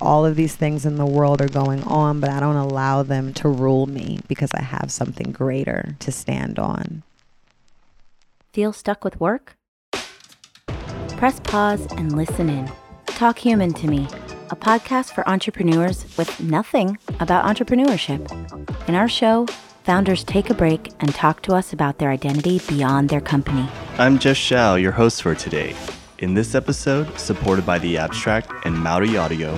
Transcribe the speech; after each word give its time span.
all 0.00 0.24
of 0.24 0.36
these 0.36 0.54
things 0.54 0.86
in 0.86 0.96
the 0.96 1.06
world 1.06 1.40
are 1.40 1.48
going 1.48 1.82
on, 1.84 2.20
but 2.20 2.30
I 2.30 2.40
don't 2.40 2.56
allow 2.56 3.02
them 3.02 3.32
to 3.34 3.48
rule 3.48 3.86
me 3.86 4.20
because 4.28 4.50
I 4.54 4.62
have 4.62 4.90
something 4.90 5.32
greater 5.32 5.96
to 6.00 6.12
stand 6.12 6.58
on. 6.58 7.02
Feel 8.52 8.72
stuck 8.72 9.04
with 9.04 9.20
work? 9.20 9.56
Press 11.16 11.40
pause 11.40 11.86
and 11.92 12.16
listen 12.16 12.48
in. 12.48 12.70
Talk 13.06 13.38
Human 13.38 13.74
to 13.74 13.88
Me, 13.88 14.06
a 14.50 14.56
podcast 14.56 15.12
for 15.12 15.28
entrepreneurs 15.28 16.16
with 16.16 16.40
nothing 16.40 16.96
about 17.18 17.44
entrepreneurship. 17.44 18.30
In 18.88 18.94
our 18.94 19.08
show, 19.08 19.46
founders 19.82 20.22
take 20.22 20.50
a 20.50 20.54
break 20.54 20.92
and 21.00 21.12
talk 21.14 21.42
to 21.42 21.54
us 21.54 21.72
about 21.72 21.98
their 21.98 22.10
identity 22.10 22.60
beyond 22.68 23.08
their 23.08 23.20
company. 23.20 23.68
I'm 23.98 24.18
Jeff 24.18 24.36
Shao, 24.36 24.76
your 24.76 24.92
host 24.92 25.22
for 25.22 25.34
today. 25.34 25.74
In 26.20 26.34
this 26.34 26.56
episode, 26.56 27.16
supported 27.16 27.64
by 27.64 27.78
The 27.78 27.96
Abstract 27.96 28.50
and 28.66 28.74
Mowri 28.74 29.16
Audio, 29.16 29.56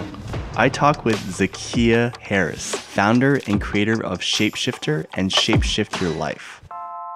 I 0.58 0.68
talk 0.68 1.06
with 1.06 1.16
Zakiya 1.16 2.14
Harris, 2.18 2.74
founder 2.74 3.40
and 3.46 3.58
creator 3.58 4.04
of 4.04 4.18
Sh8pshifter 4.18 5.06
and 5.14 5.30
Sh8peshift 5.30 5.98
Your 6.02 6.10
Life. 6.10 6.60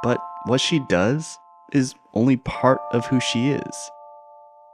But 0.02 0.18
what 0.46 0.62
she 0.62 0.78
does 0.78 1.38
is 1.74 1.94
only 2.14 2.38
part 2.38 2.80
of 2.92 3.04
who 3.04 3.20
she 3.20 3.50
is. 3.50 3.90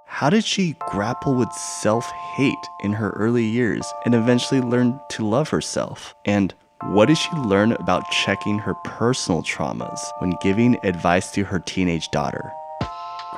How 0.06 0.30
did 0.30 0.44
she 0.44 0.76
grapple 0.88 1.34
with 1.34 1.50
self 1.52 2.08
hate 2.36 2.54
in 2.84 2.92
her 2.92 3.10
early 3.10 3.44
years 3.44 3.92
and 4.04 4.14
eventually 4.14 4.60
learn 4.60 5.00
to 5.10 5.26
love 5.26 5.48
herself? 5.48 6.14
And 6.24 6.54
what 6.84 7.06
did 7.06 7.18
she 7.18 7.34
learn 7.38 7.72
about 7.72 8.08
checking 8.12 8.60
her 8.60 8.74
personal 8.84 9.42
traumas 9.42 9.98
when 10.20 10.38
giving 10.40 10.78
advice 10.84 11.32
to 11.32 11.42
her 11.42 11.58
teenage 11.58 12.08
daughter? 12.12 12.52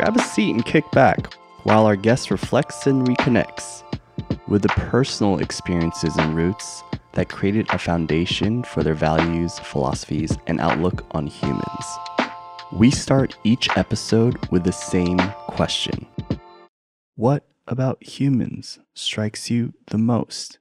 Grab 0.02 0.16
a 0.16 0.20
seat 0.20 0.50
and 0.50 0.64
kick 0.64 0.90
back 0.90 1.32
while 1.62 1.86
our 1.86 1.94
guest 1.94 2.32
reflects 2.32 2.88
and 2.88 3.06
reconnects 3.06 3.84
with 4.48 4.62
the 4.62 4.68
personal 4.70 5.38
experiences 5.38 6.16
and 6.16 6.34
roots 6.34 6.82
that 7.12 7.28
created 7.28 7.68
a 7.70 7.78
foundation 7.78 8.64
for 8.64 8.82
their 8.82 8.94
values, 8.96 9.60
philosophies, 9.60 10.36
and 10.48 10.58
outlook 10.58 11.06
on 11.12 11.28
humans. 11.28 11.86
We 12.72 12.90
start 12.90 13.36
each 13.44 13.68
episode 13.76 14.44
with 14.50 14.64
the 14.64 14.72
same 14.72 15.18
question 15.46 16.04
What 17.14 17.44
about 17.68 18.02
humans 18.02 18.80
strikes 18.94 19.52
you 19.52 19.72
the 19.86 19.98
most? 19.98 20.58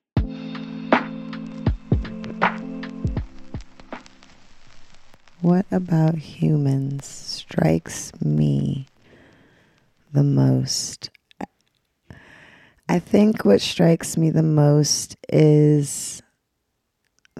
What 5.42 5.66
about 5.72 6.16
humans 6.19 7.08
strikes 7.08 8.12
me 8.22 8.86
the 10.12 10.23
most? 10.23 11.09
I 12.90 13.00
think 13.00 13.45
what 13.45 13.62
strikes 13.62 14.18
me 14.18 14.30
the 14.30 14.44
most 14.44 15.16
is 15.30 16.22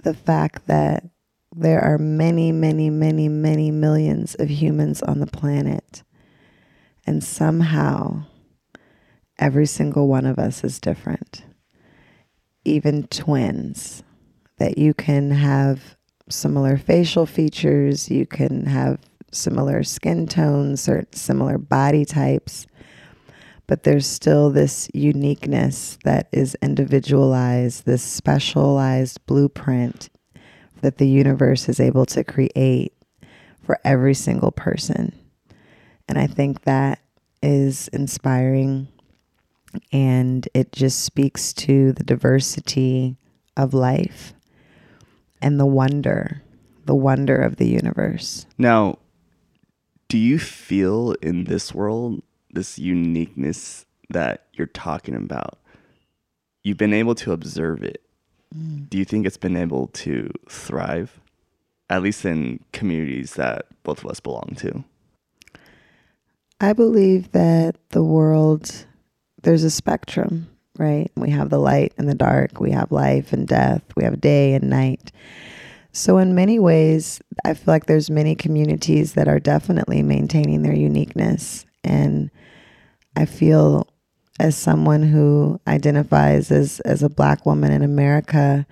the 0.04 0.14
fact 0.14 0.68
that 0.68 1.04
there 1.54 1.82
are 1.82 1.98
many, 1.98 2.52
many, 2.52 2.90
many, 2.90 3.28
many 3.28 3.72
millions 3.72 4.36
of 4.36 4.50
humans 4.50 5.02
on 5.02 5.20
the 5.20 5.28
planet. 5.28 6.04
And 7.06 7.24
somehow, 7.24 8.26
every 9.38 9.66
single 9.66 10.08
one 10.08 10.26
of 10.26 10.40
us 10.40 10.64
is 10.64 10.80
different. 10.80 11.44
Even 12.64 13.08
twins, 13.08 14.04
that 14.58 14.78
you 14.78 14.94
can 14.94 15.32
have 15.32 15.98
similar 16.30 16.78
facial 16.78 17.26
features, 17.26 18.10
you 18.10 18.26
can 18.26 18.68
have 18.68 19.00
similar 19.32 19.84
skin 19.84 20.28
tones 20.28 20.88
or 20.88 21.06
similar 21.12 21.58
body 21.58 22.06
types, 22.06 22.68
but 23.68 23.84
there's 23.84 24.06
still 24.06 24.50
this 24.50 24.90
uniqueness 24.94 25.98
that 26.04 26.28
is 26.32 26.58
individualized, 26.62 27.86
this 27.86 28.04
specialized 28.04 29.26
blueprint 29.26 30.10
that 30.82 30.98
the 30.98 31.08
universe 31.08 31.70
is 31.70 31.80
able 31.80 32.06
to 32.08 32.24
create 32.24 32.94
for 33.64 33.80
every 33.86 34.14
single 34.14 34.52
person. 34.52 35.14
And 36.08 36.18
I 36.18 36.28
think 36.28 36.64
that 36.64 37.00
is 37.42 37.88
inspiring 37.90 38.88
and 39.92 40.48
it 40.54 40.72
just 40.72 41.04
speaks 41.04 41.54
to 41.54 41.94
the 41.94 42.04
diversity 42.04 43.16
of 43.56 43.74
life 43.74 44.34
and 45.42 45.60
the 45.60 45.66
wonder, 45.66 46.42
the 46.86 46.96
wonder 46.96 47.38
of 47.38 47.56
the 47.56 47.68
universe. 47.68 48.46
Now, 48.58 49.00
do 50.12 50.18
you 50.18 50.38
feel 50.38 51.14
in 51.22 51.46
this 51.46 51.74
world 51.74 52.22
this 52.50 52.78
uniqueness 52.78 53.86
that 54.10 54.44
you're 54.52 54.68
talking 54.68 55.16
about? 55.16 55.58
You've 56.64 56.76
been 56.76 56.94
able 56.94 57.16
to 57.16 57.32
observe 57.32 57.82
it. 57.82 58.02
Mm. 58.54 58.90
Do 58.90 58.98
you 58.98 59.06
think 59.06 59.26
it's 59.26 59.38
been 59.38 59.56
able 59.56 59.88
to 59.88 60.30
thrive, 60.50 61.22
at 61.90 62.04
least 62.04 62.26
in 62.26 62.60
communities 62.74 63.36
that 63.36 63.68
both 63.84 64.04
of 64.04 64.12
us 64.12 64.20
belong 64.20 64.54
to? 64.58 64.84
I 66.60 66.74
believe 66.74 67.32
that 67.32 67.78
the 67.92 68.04
world, 68.04 68.86
there's 69.44 69.64
a 69.64 69.72
spectrum, 69.72 70.50
right? 70.78 71.10
We 71.16 71.30
have 71.30 71.50
the 71.50 71.58
light 71.58 71.94
and 71.98 72.10
the 72.10 72.16
dark, 72.16 72.60
we 72.60 72.72
have 72.72 72.92
life 72.92 73.32
and 73.32 73.48
death, 73.48 73.84
we 73.96 74.04
have 74.04 74.20
day 74.20 74.56
and 74.56 74.70
night. 74.70 75.14
So 75.94 76.18
in 76.18 76.36
many 76.36 76.58
ways, 76.58 77.22
I 77.44 77.54
feel 77.54 77.74
like 77.74 77.86
there's 77.86 78.10
many 78.10 78.36
communities 78.36 79.14
that 79.14 79.28
are 79.28 79.40
definitely 79.40 80.02
maintaining 80.04 80.64
their 80.64 80.76
uniqueness. 80.76 81.66
And 81.84 82.32
I 83.16 83.26
feel 83.26 83.88
as 84.40 84.56
someone 84.56 85.04
who 85.04 85.60
identifies 85.68 86.52
as 86.52 86.80
as 86.82 87.04
a 87.04 87.10
black 87.10 87.46
woman 87.46 87.72
in 87.72 87.84
America, 87.84 88.66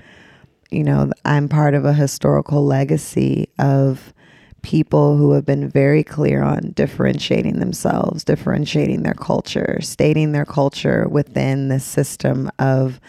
you 0.72 0.84
know, 0.84 1.12
I'm 1.26 1.50
part 1.50 1.74
of 1.74 1.86
a 1.86 1.94
historical 1.94 2.66
legacy 2.66 3.50
of 3.60 4.14
people 4.62 5.18
who 5.18 5.32
have 5.32 5.46
been 5.46 5.70
very 5.70 6.04
clear 6.04 6.42
on 6.42 6.72
differentiating 6.72 7.60
themselves, 7.60 8.24
differentiating 8.24 9.04
their 9.04 9.14
culture, 9.14 9.80
stating 9.82 10.32
their 10.32 10.46
culture 10.46 11.08
within 11.10 11.70
the 11.70 11.80
system 11.80 12.50
of 12.60 13.00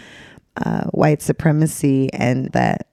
uh, 0.56 0.84
white 0.90 1.22
supremacy, 1.22 2.12
and 2.12 2.50
that 2.52 2.86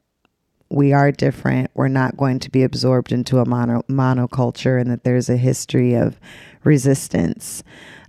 we 0.70 0.94
are 0.94 1.12
different. 1.12 1.72
We're 1.74 1.88
not 1.88 2.18
going 2.18 2.40
to 2.40 2.52
be 2.52 2.64
absorbed 2.64 3.12
into 3.12 3.40
a 3.40 3.46
mono 3.46 3.84
monoculture, 3.90 4.80
and 4.80 4.90
that 4.92 5.04
there's 5.04 5.30
a 5.30 5.38
history 5.38 5.94
of 5.94 6.20
resistance. 6.64 7.64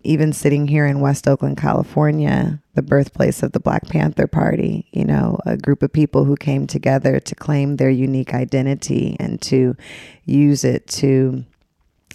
Even 0.05 0.33
sitting 0.33 0.69
here 0.69 0.87
in 0.87 1.01
West 1.01 1.27
Oakland, 1.27 1.57
California, 1.57 2.63
the 2.75 2.83
birthplace 2.83 3.43
of 3.43 3.53
the 3.53 3.61
Black 3.61 3.87
Panther 3.89 4.27
Party, 4.27 4.87
you 4.93 5.05
know, 5.05 5.39
a 5.45 5.57
group 5.57 5.83
of 5.83 5.93
people 5.93 6.25
who 6.25 6.37
came 6.37 6.67
together 6.67 7.19
to 7.21 7.35
claim 7.35 7.77
their 7.77 7.91
unique 7.91 8.33
identity 8.33 9.17
and 9.19 9.43
to 9.43 9.77
use 10.25 10.65
it 10.65 10.87
to 10.87 11.45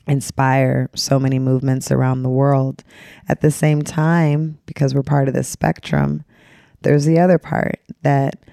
inspire 0.07 0.89
so 0.95 1.19
many 1.19 1.39
movements 1.39 1.91
around 1.91 2.23
the 2.23 2.29
world. 2.29 2.83
At 3.27 3.41
the 3.41 3.51
same 3.51 3.81
time, 3.81 4.59
because 4.65 4.95
we're 4.95 5.03
part 5.03 5.27
of 5.27 5.33
this 5.33 5.47
spectrum, 5.47 6.23
there's 6.81 7.05
the 7.05 7.19
other 7.19 7.37
part 7.37 7.79
that, 8.01 8.43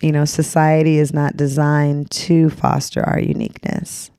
you 0.00 0.12
know, 0.12 0.24
society 0.24 0.98
is 0.98 1.12
not 1.12 1.36
designed 1.36 2.10
to 2.10 2.50
foster 2.50 3.02
our 3.02 3.20
uniqueness. 3.20 4.10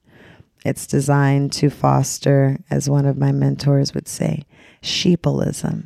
It's 0.64 0.86
designed 0.86 1.52
to 1.53 1.69
foster, 1.69 2.59
as 2.69 2.90
one 2.90 3.06
of 3.06 3.18
my 3.18 3.31
mentors 3.31 3.94
would 3.94 4.08
say, 4.08 4.46
sheepalism. 4.84 5.86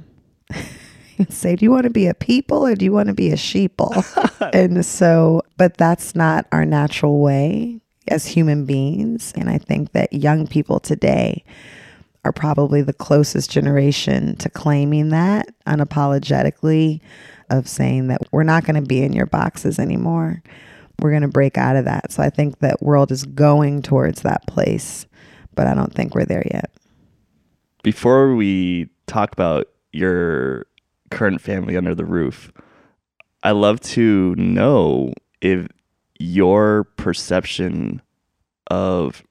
say, 1.29 1.55
do 1.55 1.63
you 1.63 1.71
want 1.71 1.85
to 1.85 1.89
be 1.89 2.07
a 2.07 2.13
people 2.13 2.65
or 2.65 2.75
do 2.75 2.83
you 2.83 2.91
want 2.91 3.07
to 3.07 3.13
be 3.13 3.31
a 3.31 3.35
sheeple? 3.35 4.03
and 4.53 4.85
so, 4.85 5.41
but 5.57 5.77
that's 5.77 6.13
not 6.13 6.45
our 6.51 6.65
natural 6.65 7.21
way 7.21 7.79
as 8.09 8.25
human 8.25 8.65
beings. 8.65 9.33
And 9.35 9.49
I 9.49 9.57
think 9.57 9.93
that 9.93 10.11
young 10.11 10.45
people 10.45 10.79
today 10.79 11.43
are 12.25 12.33
probably 12.33 12.81
the 12.81 12.93
closest 12.93 13.51
generation 13.51 14.35
to 14.37 14.49
claiming 14.49 15.09
that 15.09 15.53
unapologetically, 15.67 16.99
of 17.49 17.67
saying 17.67 18.07
that 18.07 18.21
we're 18.31 18.43
not 18.43 18.65
going 18.65 18.81
to 18.81 18.87
be 18.87 19.03
in 19.03 19.13
your 19.13 19.25
boxes 19.25 19.79
anymore 19.79 20.41
we're 20.99 21.11
going 21.11 21.21
to 21.21 21.27
break 21.27 21.57
out 21.57 21.75
of 21.75 21.85
that. 21.85 22.11
So 22.11 22.23
I 22.23 22.29
think 22.29 22.59
that 22.59 22.81
world 22.81 23.11
is 23.11 23.23
going 23.25 23.81
towards 23.81 24.21
that 24.21 24.45
place, 24.47 25.05
but 25.53 25.67
I 25.67 25.73
don't 25.73 25.93
think 25.93 26.15
we're 26.15 26.25
there 26.25 26.45
yet. 26.51 26.71
Before 27.83 28.35
we 28.35 28.89
talk 29.07 29.31
about 29.31 29.67
your 29.91 30.65
current 31.11 31.41
family 31.41 31.77
under 31.77 31.93
the 31.93 32.05
roof, 32.05 32.51
I 33.43 33.51
love 33.51 33.79
to 33.81 34.35
know 34.35 35.13
if 35.41 35.67
your 36.17 36.85
perception 36.97 38.01
of 38.67 39.23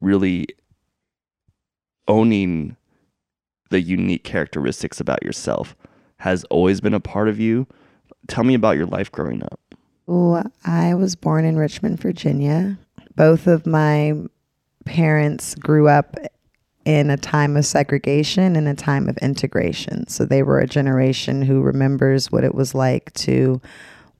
really 0.00 0.46
owning 2.06 2.76
the 3.70 3.80
unique 3.80 4.24
characteristics 4.24 5.00
about 5.00 5.22
yourself 5.22 5.76
has 6.20 6.44
always 6.44 6.80
been 6.80 6.94
a 6.94 7.00
part 7.00 7.28
of 7.28 7.40
you. 7.40 7.66
Tell 8.28 8.44
me 8.44 8.54
about 8.54 8.76
your 8.76 8.86
life 8.86 9.10
growing 9.10 9.42
up. 9.42 9.60
Ooh, 10.08 10.42
I 10.64 10.94
was 10.94 11.16
born 11.16 11.44
in 11.44 11.56
Richmond, 11.56 11.98
Virginia. 12.00 12.78
Both 13.16 13.46
of 13.46 13.66
my 13.66 14.14
parents 14.84 15.54
grew 15.54 15.88
up 15.88 16.16
in 16.84 17.10
a 17.10 17.16
time 17.16 17.56
of 17.56 17.64
segregation 17.64 18.54
and 18.56 18.68
a 18.68 18.74
time 18.74 19.08
of 19.08 19.16
integration. 19.18 20.06
So 20.08 20.24
they 20.24 20.42
were 20.42 20.58
a 20.58 20.66
generation 20.66 21.42
who 21.42 21.62
remembers 21.62 22.30
what 22.30 22.44
it 22.44 22.54
was 22.54 22.74
like 22.74 23.12
to 23.14 23.60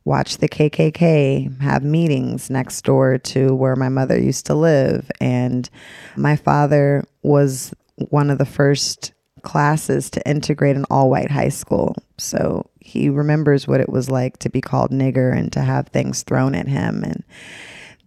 watch 0.05 0.39
the 0.39 0.49
KKK 0.49 1.61
have 1.61 1.85
meetings 1.85 2.49
next 2.49 2.83
door 2.83 3.19
to 3.19 3.55
where 3.55 3.77
my 3.77 3.89
mother 3.91 4.19
used 4.19 4.47
to 4.47 4.55
live. 4.55 5.11
And 5.21 5.69
my 6.17 6.37
father 6.37 7.05
was 7.23 7.75
one 7.97 8.31
of 8.31 8.39
the 8.39 8.47
first 8.47 9.13
classes 9.43 10.11
to 10.11 10.29
integrate 10.29 10.77
an 10.77 10.85
all 10.91 11.11
white 11.11 11.31
high 11.31 11.49
school. 11.49 11.97
So 12.19 12.69
he 12.81 13.09
remembers 13.09 13.69
what 13.69 13.81
it 13.81 13.89
was 13.89 14.11
like 14.11 14.39
to 14.39 14.51
be 14.51 14.61
called 14.61 14.91
nigger 14.91 15.37
and 15.37 15.53
to 15.53 15.61
have 15.61 15.89
things 15.89 16.23
thrown 16.23 16.55
at 16.55 16.69
him. 16.69 17.03
And 17.05 17.25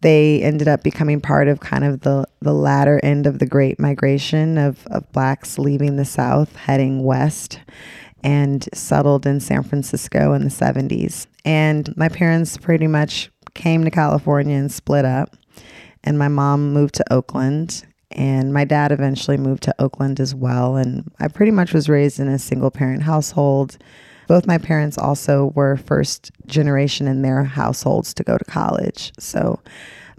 they 0.02 0.42
ended 0.42 0.68
up 0.68 0.84
becoming 0.84 1.22
part 1.22 1.48
of 1.48 1.62
kind 1.62 1.84
of 1.84 2.02
the, 2.02 2.26
the 2.42 2.54
latter 2.54 3.00
end 3.04 3.26
of 3.26 3.40
the 3.40 3.46
great 3.46 3.80
migration 3.80 4.58
of, 4.58 4.86
of 4.88 5.10
blacks 5.14 5.58
leaving 5.58 5.96
the 5.96 6.06
South, 6.06 6.56
heading 6.56 7.04
west, 7.04 7.60
and 8.24 8.68
settled 8.74 9.26
in 9.26 9.40
San 9.40 9.64
Francisco 9.64 10.34
in 10.34 10.44
the 10.44 10.50
70s. 10.50 11.28
And 11.46 11.96
my 11.98 12.10
parents 12.10 12.58
pretty 12.58 12.88
much 12.88 13.32
came 13.54 13.84
to 13.84 13.92
California 13.92 14.58
and 14.58 14.72
split 14.72 15.06
up. 15.06 15.36
And 16.04 16.20
my 16.20 16.28
mom 16.28 16.74
moved 16.74 16.96
to 16.96 17.14
Oakland 17.14 17.86
and 18.14 18.54
my 18.54 18.66
dad 18.66 18.92
eventually 18.92 19.38
moved 19.38 19.64
to 19.64 19.76
Oakland 19.80 20.20
as 20.20 20.34
well. 20.34 20.76
And 20.76 21.12
I 21.20 21.28
pretty 21.28 21.52
much 21.52 21.74
was 21.74 21.90
raised 21.90 22.20
in 22.20 22.28
a 22.28 22.40
single 22.40 22.72
parent 22.72 23.04
household. 23.04 23.78
Both 24.28 24.48
my 24.48 24.58
parents 24.58 24.98
also 24.98 25.52
were 25.56 25.78
first 25.78 26.32
generation 26.46 27.08
in 27.08 27.22
their 27.22 27.44
households 27.44 28.14
to 28.16 28.24
go 28.24 28.38
to 28.38 28.46
college. 28.46 29.12
So 29.20 29.60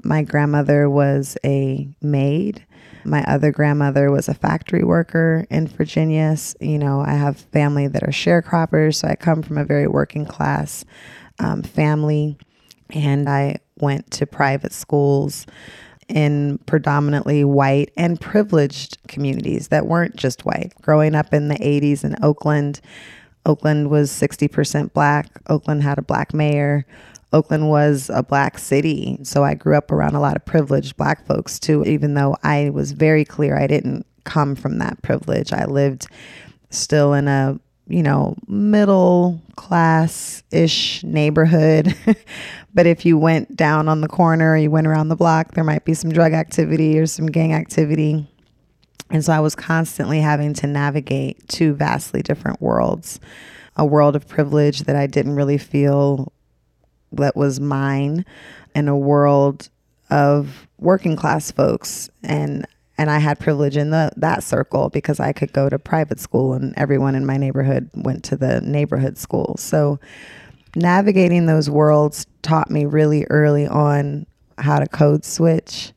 my 0.02 0.23
grandmother 0.23 0.91
was 0.91 1.38
a 1.44 1.88
maid. 2.02 2.64
My 3.05 3.23
other 3.25 3.50
grandmother 3.50 4.11
was 4.11 4.29
a 4.29 4.35
factory 4.35 4.82
worker 4.82 5.46
in 5.50 5.67
Virginia. 5.67 6.37
You 6.61 6.79
know, 6.79 7.00
I 7.00 7.12
have 7.12 7.38
family 7.38 7.87
that 7.88 8.02
are 8.02 8.08
sharecroppers, 8.08 8.96
so 8.96 9.08
I 9.08 9.14
come 9.14 9.43
from 9.43 9.58
a 9.58 9.64
very 9.64 9.87
working 9.87 10.26
class 10.26 10.85
um, 11.38 11.62
family. 11.62 12.38
And 12.91 13.29
I 13.29 13.56
went 13.79 14.11
to 14.12 14.26
private 14.26 14.73
schools 14.73 15.46
in 16.09 16.59
predominantly 16.67 17.45
white 17.45 17.91
and 17.97 18.21
privileged 18.21 18.99
communities 19.09 19.69
that 19.69 19.87
weren't 19.87 20.17
just 20.17 20.45
white. 20.45 20.73
Growing 20.83 21.15
up 21.15 21.33
in 21.33 21.49
the 21.49 21.56
80s 21.56 22.05
in 22.05 22.17
Oakland, 22.23 22.81
Oakland 23.47 23.91
was 23.91 24.11
60% 24.11 24.93
black. 24.93 25.29
Oakland 25.49 25.83
had 25.83 25.99
a 25.99 26.03
black 26.03 26.33
mayor. 26.33 26.87
Oakland 27.33 27.69
was 27.69 28.11
a 28.15 28.23
black 28.23 28.59
city. 28.59 29.19
So 29.23 29.45
I 29.45 29.55
grew 29.55 29.77
up 29.77 29.91
around 29.91 30.15
a 30.15 30.21
lot 30.21 30.37
of 30.37 30.45
privileged 30.45 30.97
black 30.97 31.27
folks 31.27 31.59
too, 31.59 31.85
even 31.85 32.15
though 32.15 32.37
I 32.43 32.71
was 32.71 32.93
very 32.93 33.25
clear 33.25 33.59
I 33.59 33.67
didn't 33.67 34.06
come 34.25 34.55
from 34.55 34.79
that 34.79 35.03
privilege. 35.03 35.53
I 35.53 35.65
lived 35.65 36.06
still 36.71 37.12
in 37.12 37.29
a 37.29 37.59
you 37.87 38.03
know, 38.03 38.35
middle 38.47 39.41
class 39.56 40.43
ish 40.51 41.03
neighborhood. 41.05 41.95
but 42.75 42.87
if 42.87 43.06
you 43.06 43.17
went 43.17 43.56
down 43.56 43.88
on 43.88 44.00
the 44.00 44.09
corner, 44.09 44.56
you 44.56 44.71
went 44.71 44.87
around 44.87 45.09
the 45.09 45.17
block, 45.17 45.53
there 45.55 45.65
might 45.65 45.85
be 45.85 45.94
some 45.94 46.11
drug 46.11 46.32
activity 46.32 46.99
or 46.99 47.06
some 47.06 47.26
gang 47.26 47.55
activity. 47.55 48.29
And 49.11 49.25
so 49.25 49.32
I 49.32 49.41
was 49.41 49.55
constantly 49.55 50.21
having 50.21 50.55
to 50.55 50.67
navigate 50.67 51.49
two 51.49 51.75
vastly 51.75 52.23
different 52.23 52.61
worlds 52.61 53.21
a 53.76 53.85
world 53.85 54.15
of 54.15 54.29
privilege 54.29 54.82
that 54.82 54.94
I 54.94 55.06
didn't 55.06 55.35
really 55.35 55.59
feel 55.59 56.32
that 57.12 57.37
was 57.37 57.61
mine, 57.61 58.25
and 58.75 58.88
a 58.88 58.97
world 58.97 59.69
of 60.11 60.69
working 60.79 61.17
class 61.17 61.50
folks. 61.50 62.09
And 62.23 62.67
and 62.97 63.11
I 63.11 63.19
had 63.19 63.41
privilege 63.41 63.77
in 63.77 63.91
the 63.91 64.12
that 64.17 64.44
circle 64.44 64.91
because 64.91 65.19
I 65.19 65.32
could 65.32 65.53
go 65.53 65.69
to 65.69 65.79
private 65.79 66.20
school 66.20 66.55
and 66.55 66.73
everyone 66.77 67.17
in 67.17 67.27
my 67.27 67.37
neighborhood 67.37 67.91
went 67.94 68.23
to 68.25 68.37
the 68.37 68.61
neighborhood 68.61 69.19
school. 69.19 69.56
So 69.59 69.99
navigating 70.76 71.47
those 71.47 71.71
worlds 71.71 72.26
taught 72.43 72.71
me 72.71 72.85
really 72.85 73.25
early 73.31 73.67
on 73.67 74.26
how 74.59 74.79
to 74.79 74.87
code 74.87 75.25
switch 75.25 75.93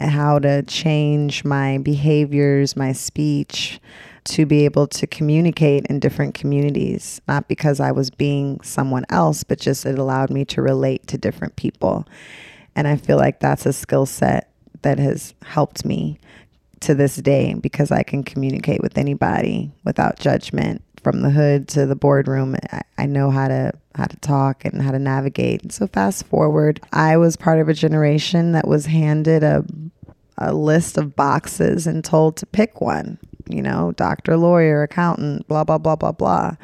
and 0.00 0.10
how 0.10 0.38
to 0.38 0.62
change 0.62 1.44
my 1.44 1.78
behaviors, 1.78 2.76
my 2.76 2.92
speech 2.92 3.80
to 4.24 4.46
be 4.46 4.64
able 4.64 4.86
to 4.86 5.06
communicate 5.06 5.86
in 5.86 6.00
different 6.00 6.34
communities, 6.34 7.20
not 7.28 7.46
because 7.46 7.78
I 7.78 7.92
was 7.92 8.10
being 8.10 8.60
someone 8.62 9.04
else, 9.10 9.44
but 9.44 9.60
just 9.60 9.84
it 9.84 9.98
allowed 9.98 10.30
me 10.30 10.44
to 10.46 10.62
relate 10.62 11.06
to 11.08 11.18
different 11.18 11.56
people. 11.56 12.06
And 12.74 12.88
I 12.88 12.96
feel 12.96 13.18
like 13.18 13.40
that's 13.40 13.66
a 13.66 13.72
skill 13.72 14.06
set 14.06 14.50
that 14.82 14.98
has 14.98 15.34
helped 15.44 15.84
me 15.84 16.18
to 16.80 16.94
this 16.94 17.16
day 17.16 17.54
because 17.54 17.90
I 17.90 18.02
can 18.02 18.22
communicate 18.22 18.82
with 18.82 18.98
anybody 18.98 19.72
without 19.84 20.18
judgment 20.18 20.82
from 21.04 21.20
the 21.20 21.30
hood 21.30 21.68
to 21.68 21.86
the 21.86 21.94
boardroom. 21.94 22.56
I, 22.72 22.80
I 22.98 23.06
know 23.06 23.30
how 23.30 23.48
to 23.48 23.72
how 23.94 24.06
to 24.06 24.16
talk 24.16 24.64
and 24.64 24.82
how 24.82 24.90
to 24.90 24.98
navigate. 24.98 25.70
So 25.70 25.86
fast 25.86 26.26
forward, 26.26 26.80
I 26.92 27.16
was 27.16 27.36
part 27.36 27.60
of 27.60 27.68
a 27.68 27.74
generation 27.74 28.52
that 28.52 28.66
was 28.66 28.86
handed 28.86 29.44
a 29.44 29.64
a 30.38 30.52
list 30.52 30.98
of 30.98 31.14
boxes 31.14 31.86
and 31.86 32.04
told 32.04 32.36
to 32.38 32.46
pick 32.46 32.80
one, 32.80 33.18
you 33.48 33.62
know, 33.62 33.92
doctor, 33.92 34.36
lawyer, 34.36 34.82
accountant, 34.82 35.46
blah 35.46 35.62
blah 35.62 35.78
blah 35.78 35.96
blah 35.96 36.12
blah. 36.12 36.56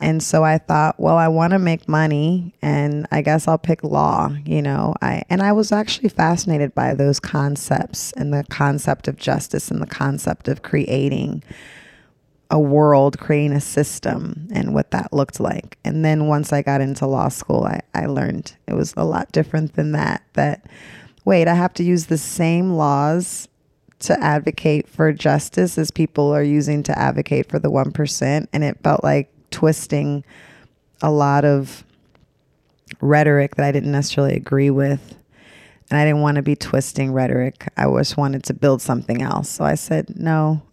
And 0.00 0.22
so 0.22 0.44
I 0.44 0.58
thought, 0.58 1.00
well, 1.00 1.16
I 1.16 1.26
want 1.26 1.52
to 1.52 1.58
make 1.58 1.88
money 1.88 2.54
and 2.62 3.08
I 3.10 3.20
guess 3.20 3.48
I'll 3.48 3.58
pick 3.58 3.82
law, 3.82 4.32
you 4.44 4.62
know. 4.62 4.94
I 5.02 5.24
and 5.28 5.42
I 5.42 5.52
was 5.52 5.72
actually 5.72 6.10
fascinated 6.10 6.74
by 6.74 6.94
those 6.94 7.18
concepts 7.18 8.12
and 8.12 8.32
the 8.32 8.44
concept 8.48 9.08
of 9.08 9.16
justice 9.16 9.70
and 9.70 9.82
the 9.82 9.86
concept 9.86 10.46
of 10.46 10.62
creating 10.62 11.42
a 12.50 12.58
world, 12.58 13.18
creating 13.18 13.52
a 13.52 13.60
system 13.60 14.48
and 14.52 14.72
what 14.72 14.90
that 14.90 15.12
looked 15.12 15.38
like. 15.38 15.76
And 15.84 16.04
then 16.04 16.28
once 16.28 16.52
I 16.52 16.62
got 16.62 16.80
into 16.80 17.06
law 17.06 17.28
school, 17.28 17.64
I, 17.64 17.80
I 17.94 18.06
learned 18.06 18.56
it 18.66 18.74
was 18.74 18.94
a 18.96 19.04
lot 19.04 19.30
different 19.32 19.74
than 19.74 19.92
that. 19.92 20.22
That 20.32 20.66
wait, 21.24 21.46
I 21.46 21.54
have 21.54 21.74
to 21.74 21.84
use 21.84 22.06
the 22.06 22.16
same 22.16 22.72
laws 22.72 23.48
to 24.00 24.18
advocate 24.22 24.88
for 24.88 25.12
justice 25.12 25.76
as 25.76 25.90
people 25.90 26.32
are 26.32 26.42
using 26.42 26.82
to 26.84 26.98
advocate 26.98 27.48
for 27.48 27.58
the 27.58 27.70
1%. 27.70 28.46
And 28.52 28.64
it 28.64 28.78
felt 28.82 29.04
like 29.04 29.30
twisting 29.50 30.24
a 31.02 31.10
lot 31.10 31.44
of 31.44 31.84
rhetoric 33.00 33.56
that 33.56 33.66
I 33.66 33.72
didn't 33.72 33.92
necessarily 33.92 34.34
agree 34.34 34.70
with. 34.70 35.16
And 35.90 35.98
I 35.98 36.04
didn't 36.04 36.20
want 36.20 36.36
to 36.36 36.42
be 36.42 36.54
twisting 36.54 37.12
rhetoric. 37.12 37.66
I 37.76 37.84
just 37.98 38.16
wanted 38.16 38.44
to 38.44 38.54
build 38.54 38.80
something 38.80 39.20
else. 39.20 39.48
So 39.48 39.64
I 39.64 39.74
said, 39.74 40.18
no. 40.18 40.62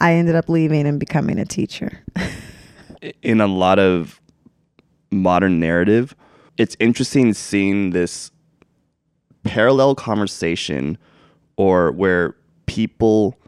I 0.00 0.14
ended 0.14 0.34
up 0.34 0.48
leaving 0.48 0.86
and 0.86 0.98
becoming 1.00 1.38
a 1.38 1.44
teacher. 1.44 2.04
In 3.22 3.40
a 3.40 3.46
lot 3.46 3.78
of 3.78 4.20
modern 5.10 5.60
narrative, 5.60 6.14
it's 6.56 6.76
interesting 6.78 7.34
seeing 7.34 7.90
this 7.90 8.30
parallel 9.44 9.94
conversation 9.94 10.98
or 11.56 11.92
where 11.92 12.34
people 12.66 13.38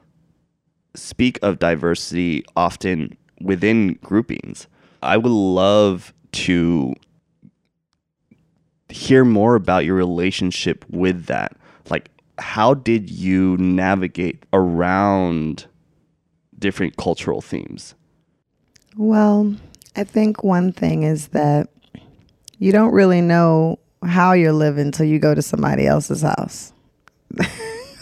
speak 0.95 1.38
of 1.43 1.59
diversity 1.59 2.45
often 2.57 3.17
within 3.41 3.95
groupings. 4.03 4.67
I 5.03 5.17
would 5.17 5.33
love 5.33 6.12
to 6.33 6.95
hear 8.88 9.25
more 9.25 9.55
about 9.55 9.85
your 9.85 9.95
relationship 9.95 10.85
with 10.91 11.26
that. 11.26 11.57
Like, 11.91 12.11
how 12.38 12.75
did 12.75 13.11
you 13.11 13.57
navigate 13.59 14.45
around 14.53 15.67
different 16.59 16.97
cultural 16.97 17.41
themes? 17.41 17.95
Well, 18.97 19.55
I 19.95 20.05
think 20.05 20.43
one 20.43 20.73
thing 20.73 21.03
is 21.03 21.29
that 21.29 21.69
you 22.59 22.73
don't 22.73 22.93
really 22.93 23.21
know 23.21 23.79
how 24.03 24.33
you're 24.33 24.53
living 24.53 24.87
until 24.87 25.07
you 25.07 25.19
go 25.19 25.35
to 25.35 25.43
somebody 25.43 25.87
else's 25.87 26.23
house. 26.23 26.73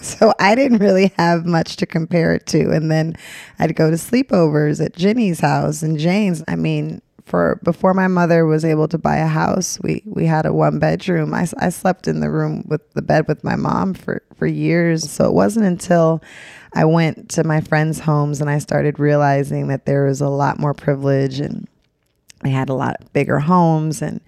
So 0.05 0.35
I 0.39 0.55
didn't 0.55 0.79
really 0.79 1.13
have 1.17 1.47
much 1.47 1.77
to 1.77 1.87
compare 1.87 2.35
it 2.35 2.47
to. 2.49 2.71
And 2.71 2.91
then 2.91 3.17
I'd 3.59 3.75
go 3.75 3.91
to 3.91 3.97
sleepovers 3.97 4.85
at 4.85 4.95
Jenny's 4.95 5.41
house 5.41 5.83
and 5.83 5.99
Jane's. 5.99 6.45
I 6.47 6.57
mean, 6.57 7.01
for 7.25 7.59
before 7.65 7.95
my 7.95 8.07
mother 8.07 8.45
was 8.45 8.67
able 8.67 8.87
to 8.89 8.99
buy 8.99 9.17
a 9.17 9.27
house, 9.27 9.79
we 9.83 10.03
we 10.05 10.27
had 10.27 10.45
a 10.45 10.53
one 10.53 10.79
bedroom. 10.79 11.33
I, 11.33 11.49
I 11.59 11.71
slept 11.71 12.07
in 12.07 12.21
the 12.21 12.31
room 12.31 12.65
with 12.69 12.83
the 12.93 13.01
bed 13.01 13.27
with 13.27 13.43
my 13.43 13.57
mom 13.57 13.95
for 13.95 14.23
for 14.37 14.47
years. 14.47 15.11
So 15.11 15.25
it 15.25 15.33
wasn't 15.33 15.65
until 15.65 16.23
I 16.75 16.85
went 16.85 17.31
to 17.31 17.45
my 17.45 17.61
friends' 17.61 18.01
homes 18.01 18.41
and 18.41 18.51
I 18.51 18.59
started 18.59 18.99
realizing 18.99 19.69
that 19.69 19.87
there 19.87 20.05
was 20.05 20.21
a 20.21 20.29
lot 20.29 20.59
more 20.59 20.75
privilege 20.75 21.39
and 21.39 21.69
they 22.43 22.51
had 22.51 22.69
a 22.69 22.75
lot 22.75 23.13
bigger 23.13 23.39
homes 23.39 24.03
and 24.03 24.21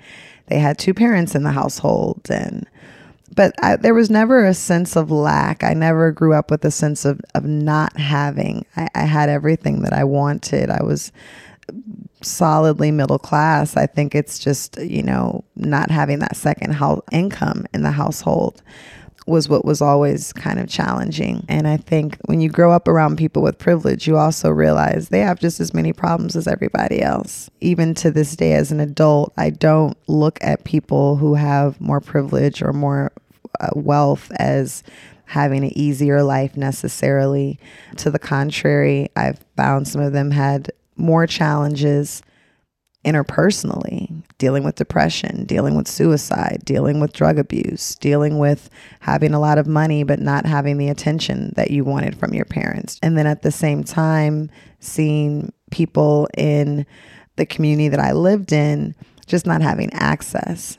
they 0.47 0.59
had 0.59 0.79
two 0.79 0.95
parents 0.95 1.35
in 1.35 1.43
the 1.43 1.51
household 1.51 2.21
and 2.31 2.67
but 3.35 3.53
I, 3.63 3.77
there 3.77 3.93
was 3.93 4.09
never 4.09 4.47
a 4.47 4.55
sense 4.55 4.97
of 4.97 5.11
lack. 5.11 5.63
I 5.63 5.75
never 5.75 6.13
grew 6.13 6.33
up 6.33 6.51
with 6.51 6.65
a 6.65 6.71
sense 6.71 7.05
of, 7.05 7.21
of 7.35 7.45
not 7.45 7.99
having. 7.99 8.65
I, 8.77 8.89
I 8.95 9.03
had 9.03 9.29
everything 9.29 9.83
that 9.83 9.93
I 9.93 10.05
wanted. 10.05 10.71
I 10.71 10.83
was 10.83 11.13
solidly 12.23 12.91
middle 12.91 13.19
class. 13.19 13.77
I 13.77 13.87
think 13.87 14.15
it's 14.15 14.39
just, 14.39 14.79
you 14.79 15.03
know, 15.03 15.45
not 15.55 15.91
having 15.91 16.21
that 16.21 16.37
second 16.37 16.73
house 16.75 17.03
income 17.13 17.67
in 17.75 17.83
the 17.83 17.91
household. 17.91 18.63
Was 19.27 19.49
what 19.49 19.65
was 19.65 19.83
always 19.83 20.33
kind 20.33 20.61
of 20.61 20.69
challenging. 20.69 21.45
And 21.49 21.67
I 21.67 21.77
think 21.77 22.17
when 22.27 22.41
you 22.41 22.49
grow 22.49 22.73
up 22.73 22.87
around 22.87 23.17
people 23.17 23.43
with 23.43 23.59
privilege, 23.59 24.07
you 24.07 24.17
also 24.17 24.51
realize 24.51 25.09
they 25.09 25.21
have 25.21 25.41
just 25.41 25.61
as 25.61 25.75
many 25.75 25.93
problems 25.93 26.37
as 26.37 26.47
everybody 26.47 27.03
else. 27.03 27.51
Even 27.61 27.95
to 27.97 28.11
this 28.11 28.37
day, 28.37 28.53
as 28.53 28.71
an 28.71 28.81
adult, 28.81 29.33
I 29.37 29.51
don't 29.51 29.97
look 30.07 30.39
at 30.43 30.65
people 30.65 31.17
who 31.17 31.35
have 31.35 31.81
more 31.81 32.01
privilege 32.01 32.63
or 32.63 32.73
more 32.73 33.13
uh, 33.61 33.71
wealth 33.75 34.31
as 34.37 34.85
having 35.25 35.65
an 35.65 35.77
easier 35.77 36.23
life 36.23 36.57
necessarily. 36.57 37.59
To 37.97 38.11
the 38.11 38.19
contrary, 38.21 39.11
I've 39.17 39.45
found 39.57 39.89
some 39.89 40.01
of 40.01 40.13
them 40.13 40.31
had 40.31 40.71
more 40.97 41.27
challenges 41.27 42.23
interpersonally, 43.07 44.23
dealing 44.39 44.65
with 44.65 44.75
depression, 44.75 45.45
dealing 45.45 45.77
with 45.77 45.87
suicide, 45.87 46.61
dealing 46.65 46.99
with 47.01 47.13
drug 47.13 47.39
abuse, 47.39 47.95
dealing 47.95 48.39
with 48.39 48.69
having 49.01 49.33
a 49.33 49.41
lot 49.41 49.59
of 49.59 49.67
money 49.67 50.03
but 50.03 50.19
not 50.19 50.45
having 50.45 50.77
the 50.77 50.89
attention 50.89 51.53
that 51.57 51.71
you 51.71 51.85
wanted 51.85 52.19
from 52.19 52.35
your 52.35 52.45
parents. 52.45 52.99
And 53.03 53.17
then 53.17 53.27
at 53.27 53.43
the 53.43 53.53
same 53.53 53.85
time, 53.85 54.51
seeing 54.81 55.53
people 55.71 56.29
in 56.37 56.85
the 57.37 57.47
community 57.47 57.89
that 57.89 58.01
I 58.01 58.13
lived 58.13 58.53
in 58.53 58.95
just 59.27 59.47
not 59.47 59.63
having 59.63 59.93
access. 59.93 60.77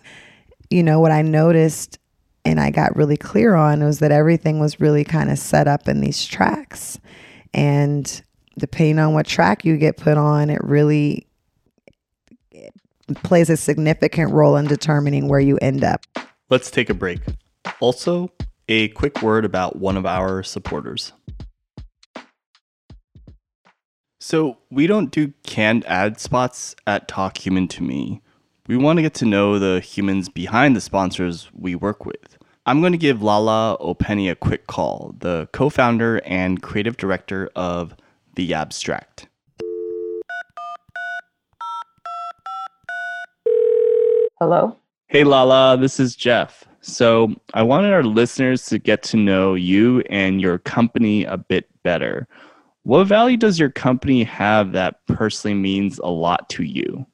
You 0.69 0.84
know, 0.84 1.00
what 1.00 1.12
I 1.12 1.22
noticed 1.22 1.98
and 2.43 2.60
I 2.60 2.72
got 2.72 2.96
really 2.96 3.17
clear 3.17 3.55
on 3.55 3.84
was 3.84 4.00
that 4.00 4.12
everything 4.12 4.60
was 4.60 4.79
really 4.79 5.03
kind 5.03 5.29
of 5.29 5.39
set 5.39 5.67
up 5.67 5.88
in 5.88 6.01
these 6.01 6.25
tracks. 6.25 7.00
And 7.53 8.22
depending 8.57 9.00
on 9.00 9.13
what 9.13 9.25
track 9.25 9.65
you 9.65 9.77
get 9.77 9.98
put 9.98 10.17
on, 10.17 10.50
it 10.50 10.63
really 10.63 11.26
plays 13.24 13.50
a 13.50 13.58
significant 13.58 14.32
role 14.32 14.58
in 14.58 14.66
determining 14.68 15.28
where 15.28 15.40
you 15.40 15.58
end 15.58 15.84
up. 15.84 16.06
Let's 16.50 16.72
take 16.72 16.90
a 16.90 16.94
break. 16.94 17.20
Also, 17.80 18.32
a 18.68 18.90
quick 18.90 19.22
word 19.22 19.46
about 19.46 19.78
one 19.78 19.98
of 19.98 20.06
our 20.06 20.44
supporters. 20.44 21.14
So, 24.20 24.58
we 24.70 24.88
don't 24.88 25.12
do 25.12 25.34
canned 25.44 25.86
ad 25.86 26.20
spots 26.20 26.76
at 26.86 27.08
Talk 27.08 27.46
Human 27.46 27.68
to 27.70 27.84
Me. 27.84 28.22
We 28.68 28.76
want 28.76 28.98
to 28.98 29.04
get 29.04 29.14
to 29.16 29.26
know 29.26 29.60
the 29.60 29.80
humans 29.80 30.28
behind 30.28 30.76
the 30.76 30.82
sponsors 30.82 31.50
we 31.54 31.76
work 31.76 32.06
with. 32.06 32.38
I'm 32.66 32.82
going 32.82 32.92
to 32.92 32.98
give 32.98 33.24
Lala 33.24 33.78
Openny 33.80 34.30
a 34.30 34.36
quick 34.36 34.68
call, 34.68 35.16
the 35.20 35.48
co 35.54 35.70
founder 35.70 36.22
and 36.26 36.62
creative 36.62 36.98
director 36.98 37.50
of 37.56 37.96
The 38.36 38.54
Abstract. 38.54 39.30
Hello. 44.39 44.77
Hey, 45.08 45.24
Lala, 45.24 45.77
this 45.77 46.00
is 46.00 46.15
Jeff. 46.15 46.63
So, 46.82 47.34
I 47.56 47.63
wanted 47.63 47.91
our 47.91 48.03
listeners 48.03 48.65
to 48.67 48.77
get 48.77 49.01
to 49.03 49.17
know 49.17 49.56
you 49.56 50.01
and 50.12 50.39
your 50.39 50.60
company 50.60 51.24
a 51.24 51.38
bit 51.38 51.67
better. 51.82 52.27
What 52.84 53.06
value 53.06 53.36
does 53.36 53.58
your 53.58 53.72
company 53.72 54.24
have 54.25 54.74
that 54.74 55.03
personally 55.08 55.56
means 55.56 55.98
a 56.00 56.10
lot 56.10 56.50
to 56.50 56.63
you? 56.63 57.06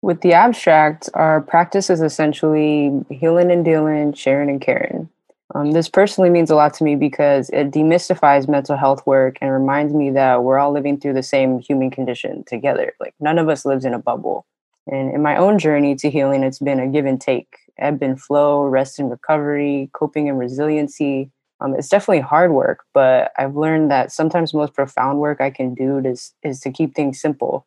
With 0.00 0.22
the 0.22 0.32
abstract, 0.32 1.10
our 1.12 1.42
practice 1.42 1.90
is 1.90 2.00
essentially 2.00 3.04
healing 3.10 3.50
and 3.50 3.64
dealing, 3.64 4.14
sharing 4.14 4.48
and 4.48 4.60
caring. 4.60 5.10
Um, 5.54 5.72
this 5.72 5.90
personally 5.90 6.30
means 6.30 6.50
a 6.50 6.54
lot 6.54 6.72
to 6.74 6.84
me 6.84 6.96
because 6.96 7.50
it 7.50 7.70
demystifies 7.70 8.48
mental 8.48 8.78
health 8.78 9.06
work 9.06 9.36
and 9.42 9.52
reminds 9.52 9.92
me 9.92 10.10
that 10.10 10.42
we're 10.42 10.58
all 10.58 10.72
living 10.72 10.98
through 10.98 11.12
the 11.12 11.22
same 11.22 11.60
human 11.60 11.90
condition 11.90 12.44
together. 12.44 12.94
Like 12.98 13.14
none 13.20 13.38
of 13.38 13.50
us 13.50 13.66
lives 13.66 13.84
in 13.84 13.92
a 13.92 13.98
bubble. 13.98 14.46
And 14.86 15.14
in 15.14 15.22
my 15.22 15.36
own 15.36 15.58
journey 15.58 15.94
to 15.96 16.10
healing, 16.10 16.42
it's 16.42 16.58
been 16.58 16.80
a 16.80 16.88
give 16.88 17.06
and 17.06 17.20
take, 17.20 17.56
ebb 17.78 18.02
and 18.02 18.20
flow, 18.20 18.64
rest 18.64 18.98
and 18.98 19.10
recovery, 19.10 19.90
coping 19.92 20.28
and 20.28 20.38
resiliency. 20.38 21.30
Um, 21.60 21.74
it's 21.76 21.88
definitely 21.88 22.20
hard 22.20 22.52
work, 22.52 22.84
but 22.92 23.30
I've 23.38 23.56
learned 23.56 23.90
that 23.90 24.10
sometimes 24.10 24.50
the 24.50 24.58
most 24.58 24.74
profound 24.74 25.20
work 25.20 25.40
I 25.40 25.50
can 25.50 25.74
do 25.74 25.98
is, 25.98 26.32
is 26.42 26.60
to 26.60 26.72
keep 26.72 26.94
things 26.94 27.20
simple. 27.20 27.66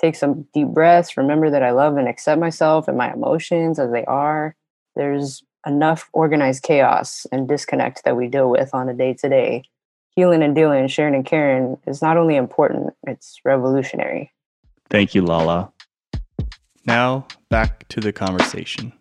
Take 0.00 0.16
some 0.16 0.46
deep 0.52 0.68
breaths, 0.68 1.16
remember 1.16 1.50
that 1.50 1.62
I 1.62 1.70
love 1.70 1.96
and 1.96 2.08
accept 2.08 2.40
myself 2.40 2.88
and 2.88 2.98
my 2.98 3.12
emotions 3.12 3.78
as 3.78 3.92
they 3.92 4.04
are. 4.04 4.56
There's 4.96 5.44
enough 5.64 6.10
organized 6.12 6.64
chaos 6.64 7.26
and 7.30 7.48
disconnect 7.48 8.04
that 8.04 8.16
we 8.16 8.26
deal 8.26 8.50
with 8.50 8.74
on 8.74 8.88
a 8.88 8.94
day 8.94 9.14
to 9.14 9.28
day. 9.28 9.64
Healing 10.16 10.42
and 10.42 10.54
dealing, 10.54 10.88
sharing 10.88 11.14
and 11.14 11.24
caring 11.24 11.78
is 11.86 12.02
not 12.02 12.16
only 12.16 12.36
important, 12.36 12.94
it's 13.06 13.40
revolutionary. 13.44 14.32
Thank 14.88 15.14
you, 15.14 15.22
Lala. 15.22 15.72
Now, 16.86 17.26
back 17.48 17.88
to 17.88 18.00
the 18.00 18.12
conversation. 18.12 18.92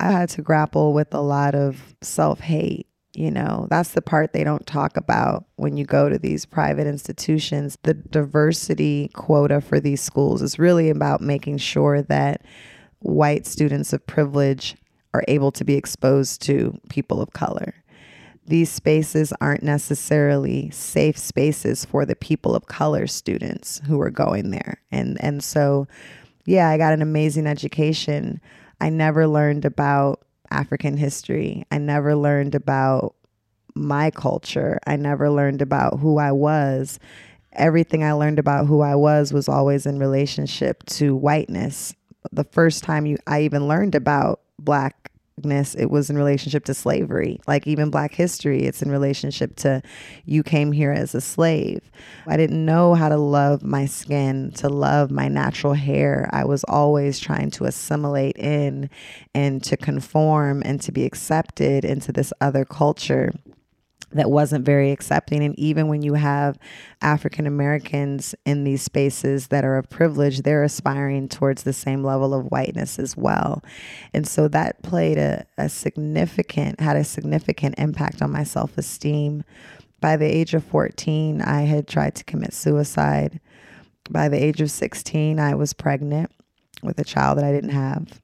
I 0.00 0.10
had 0.10 0.30
to 0.30 0.42
grapple 0.42 0.92
with 0.92 1.14
a 1.14 1.20
lot 1.20 1.54
of 1.54 1.94
self 2.02 2.40
hate. 2.40 2.88
You 3.14 3.30
know, 3.30 3.68
that's 3.70 3.90
the 3.90 4.02
part 4.02 4.32
they 4.32 4.42
don't 4.42 4.66
talk 4.66 4.96
about 4.96 5.44
when 5.56 5.76
you 5.76 5.84
go 5.84 6.08
to 6.08 6.18
these 6.18 6.46
private 6.46 6.88
institutions. 6.88 7.78
The 7.82 7.94
diversity 7.94 9.10
quota 9.12 9.60
for 9.60 9.78
these 9.78 10.00
schools 10.00 10.42
is 10.42 10.58
really 10.58 10.90
about 10.90 11.20
making 11.20 11.58
sure 11.58 12.02
that 12.02 12.42
white 13.00 13.46
students 13.46 13.92
of 13.92 14.04
privilege 14.06 14.76
are 15.14 15.24
able 15.28 15.52
to 15.52 15.62
be 15.62 15.74
exposed 15.74 16.42
to 16.42 16.76
people 16.88 17.20
of 17.20 17.32
color 17.34 17.74
these 18.46 18.70
spaces 18.70 19.32
aren't 19.40 19.62
necessarily 19.62 20.70
safe 20.70 21.16
spaces 21.16 21.84
for 21.84 22.04
the 22.04 22.16
people 22.16 22.54
of 22.54 22.66
color 22.66 23.06
students 23.06 23.80
who 23.86 24.00
are 24.00 24.10
going 24.10 24.50
there. 24.50 24.80
And 24.90 25.22
and 25.22 25.42
so 25.42 25.86
yeah, 26.44 26.68
I 26.68 26.78
got 26.78 26.92
an 26.92 27.02
amazing 27.02 27.46
education. 27.46 28.40
I 28.80 28.90
never 28.90 29.28
learned 29.28 29.64
about 29.64 30.26
African 30.50 30.96
history. 30.96 31.64
I 31.70 31.78
never 31.78 32.16
learned 32.16 32.54
about 32.54 33.14
my 33.74 34.10
culture. 34.10 34.78
I 34.86 34.96
never 34.96 35.30
learned 35.30 35.62
about 35.62 36.00
who 36.00 36.18
I 36.18 36.32
was. 36.32 36.98
Everything 37.52 38.02
I 38.02 38.12
learned 38.12 38.38
about 38.38 38.66
who 38.66 38.80
I 38.80 38.96
was 38.96 39.32
was 39.32 39.48
always 39.48 39.86
in 39.86 39.98
relationship 39.98 40.84
to 40.86 41.14
whiteness. 41.14 41.94
The 42.32 42.44
first 42.44 42.82
time 42.82 43.06
you 43.06 43.18
I 43.26 43.42
even 43.42 43.68
learned 43.68 43.94
about 43.94 44.40
black 44.58 45.11
it 45.44 45.90
was 45.90 46.10
in 46.10 46.16
relationship 46.16 46.64
to 46.66 46.74
slavery. 46.74 47.40
Like 47.46 47.66
even 47.66 47.90
Black 47.90 48.14
history, 48.14 48.64
it's 48.64 48.82
in 48.82 48.90
relationship 48.90 49.56
to 49.56 49.82
you 50.24 50.42
came 50.42 50.72
here 50.72 50.92
as 50.92 51.14
a 51.14 51.20
slave. 51.20 51.90
I 52.26 52.36
didn't 52.36 52.64
know 52.64 52.94
how 52.94 53.08
to 53.08 53.16
love 53.16 53.62
my 53.62 53.86
skin, 53.86 54.52
to 54.56 54.68
love 54.68 55.10
my 55.10 55.28
natural 55.28 55.74
hair. 55.74 56.28
I 56.32 56.44
was 56.44 56.64
always 56.64 57.18
trying 57.18 57.50
to 57.52 57.64
assimilate 57.64 58.36
in 58.36 58.90
and 59.34 59.62
to 59.64 59.76
conform 59.76 60.62
and 60.64 60.80
to 60.82 60.92
be 60.92 61.04
accepted 61.04 61.84
into 61.84 62.12
this 62.12 62.32
other 62.40 62.64
culture 62.64 63.32
that 64.14 64.30
wasn't 64.30 64.64
very 64.64 64.90
accepting. 64.90 65.42
And 65.42 65.58
even 65.58 65.88
when 65.88 66.02
you 66.02 66.14
have 66.14 66.58
African 67.00 67.46
Americans 67.46 68.34
in 68.44 68.64
these 68.64 68.82
spaces 68.82 69.48
that 69.48 69.64
are 69.64 69.76
of 69.76 69.88
privilege, 69.88 70.42
they're 70.42 70.64
aspiring 70.64 71.28
towards 71.28 71.62
the 71.62 71.72
same 71.72 72.04
level 72.04 72.34
of 72.34 72.46
whiteness 72.46 72.98
as 72.98 73.16
well. 73.16 73.62
And 74.12 74.26
so 74.26 74.48
that 74.48 74.82
played 74.82 75.18
a, 75.18 75.46
a 75.58 75.68
significant, 75.68 76.80
had 76.80 76.96
a 76.96 77.04
significant 77.04 77.76
impact 77.78 78.22
on 78.22 78.32
my 78.32 78.44
self 78.44 78.76
esteem. 78.78 79.44
By 80.00 80.16
the 80.16 80.26
age 80.26 80.52
of 80.52 80.64
14, 80.64 81.40
I 81.42 81.62
had 81.62 81.86
tried 81.86 82.16
to 82.16 82.24
commit 82.24 82.52
suicide. 82.52 83.40
By 84.10 84.28
the 84.28 84.42
age 84.42 84.60
of 84.60 84.70
16, 84.70 85.38
I 85.38 85.54
was 85.54 85.72
pregnant 85.72 86.30
with 86.82 86.98
a 86.98 87.04
child 87.04 87.38
that 87.38 87.44
I 87.44 87.52
didn't 87.52 87.70
have. 87.70 88.20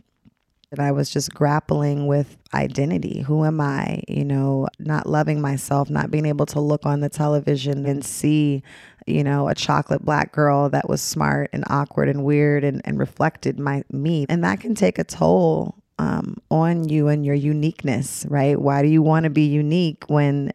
And 0.71 0.81
I 0.81 0.93
was 0.93 1.09
just 1.09 1.33
grappling 1.33 2.07
with 2.07 2.37
identity. 2.53 3.23
Who 3.23 3.45
am 3.45 3.59
I? 3.61 4.03
You 4.07 4.25
know, 4.25 4.69
not 4.79 5.07
loving 5.09 5.41
myself, 5.41 5.89
not 5.89 6.11
being 6.11 6.27
able 6.27 6.45
to 6.47 6.61
look 6.61 6.85
on 6.85 7.01
the 7.01 7.09
television 7.09 7.87
and 7.87 8.05
see, 8.05 8.63
you 9.07 9.25
know, 9.25 9.49
a 9.49 9.55
chocolate 9.55 10.05
black 10.05 10.31
girl 10.33 10.69
that 10.69 10.87
was 10.89 11.01
smart 11.01 11.49
and 11.55 11.65
awkward 11.69 12.11
and 12.11 12.23
weird 12.23 12.65
and, 12.65 12.83
and 12.85 12.99
reflected 12.99 13.59
my 13.59 13.83
me. 13.91 14.27
And 14.29 14.45
that 14.45 14.61
can 14.61 14.75
take 14.75 14.99
a 14.99 15.05
toll 15.05 15.75
um, 15.99 16.37
on 16.51 16.87
you 16.87 17.09
and 17.09 17.25
your 17.25 17.35
uniqueness, 17.35 18.27
right? 18.29 18.61
Why 18.61 18.83
do 18.83 18.89
you 18.89 19.01
want 19.01 19.25
to 19.25 19.31
be 19.31 19.47
unique 19.47 20.05
when 20.09 20.53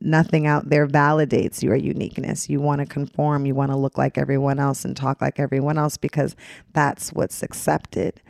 nothing 0.00 0.46
out 0.46 0.68
there 0.70 0.86
validates 0.86 1.62
your 1.62 1.76
uniqueness. 1.76 2.48
You 2.48 2.60
want 2.60 2.80
to 2.80 2.86
conform, 2.86 3.46
you 3.46 3.54
want 3.54 3.70
to 3.70 3.76
look 3.76 3.98
like 3.98 4.16
everyone 4.18 4.58
else 4.58 4.84
and 4.84 4.96
talk 4.96 5.20
like 5.20 5.38
everyone 5.38 5.78
else 5.78 5.96
because 5.96 6.34
that's 6.72 7.12
what's 7.12 7.42
accepted. 7.42 8.22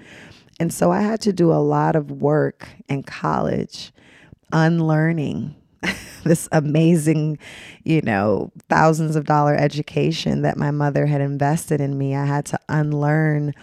And 0.59 0.73
so 0.73 0.91
I 0.91 1.03
had 1.03 1.21
to 1.23 1.33
do 1.33 1.53
a 1.53 1.55
lot 1.61 1.97
of 1.97 2.11
work 2.11 2.69
in 2.89 3.03
college 3.03 3.93
unlearning 4.53 5.55
this 6.25 6.49
amazing, 6.53 7.39
you 7.85 8.01
know, 8.03 8.51
thousands 8.69 9.17
of 9.17 9.25
dollar 9.27 9.55
education 9.55 10.43
that 10.43 10.57
my 10.57 10.71
mother 10.71 11.07
had 11.07 11.21
invested 11.21 11.81
in 11.81 11.99
me. 11.99 12.15
I 12.15 12.25
had 12.25 12.47
to 12.47 12.59
unlearn 12.69 13.55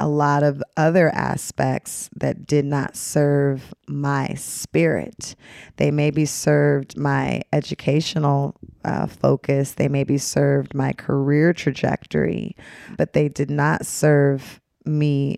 a 0.00 0.08
lot 0.08 0.44
of 0.44 0.62
other 0.76 1.08
aspects 1.10 2.08
that 2.14 2.46
did 2.46 2.64
not 2.64 2.96
serve 2.96 3.74
my 3.88 4.28
spirit. 4.34 5.34
They 5.76 5.90
maybe 5.90 6.24
served 6.24 6.96
my 6.96 7.42
educational 7.52 8.54
uh, 8.84 9.06
focus, 9.06 9.72
they 9.72 9.88
maybe 9.88 10.16
served 10.16 10.72
my 10.72 10.92
career 10.92 11.52
trajectory, 11.52 12.56
but 12.96 13.12
they 13.12 13.28
did 13.28 13.50
not 13.50 13.86
serve 13.86 14.60
me 14.84 15.36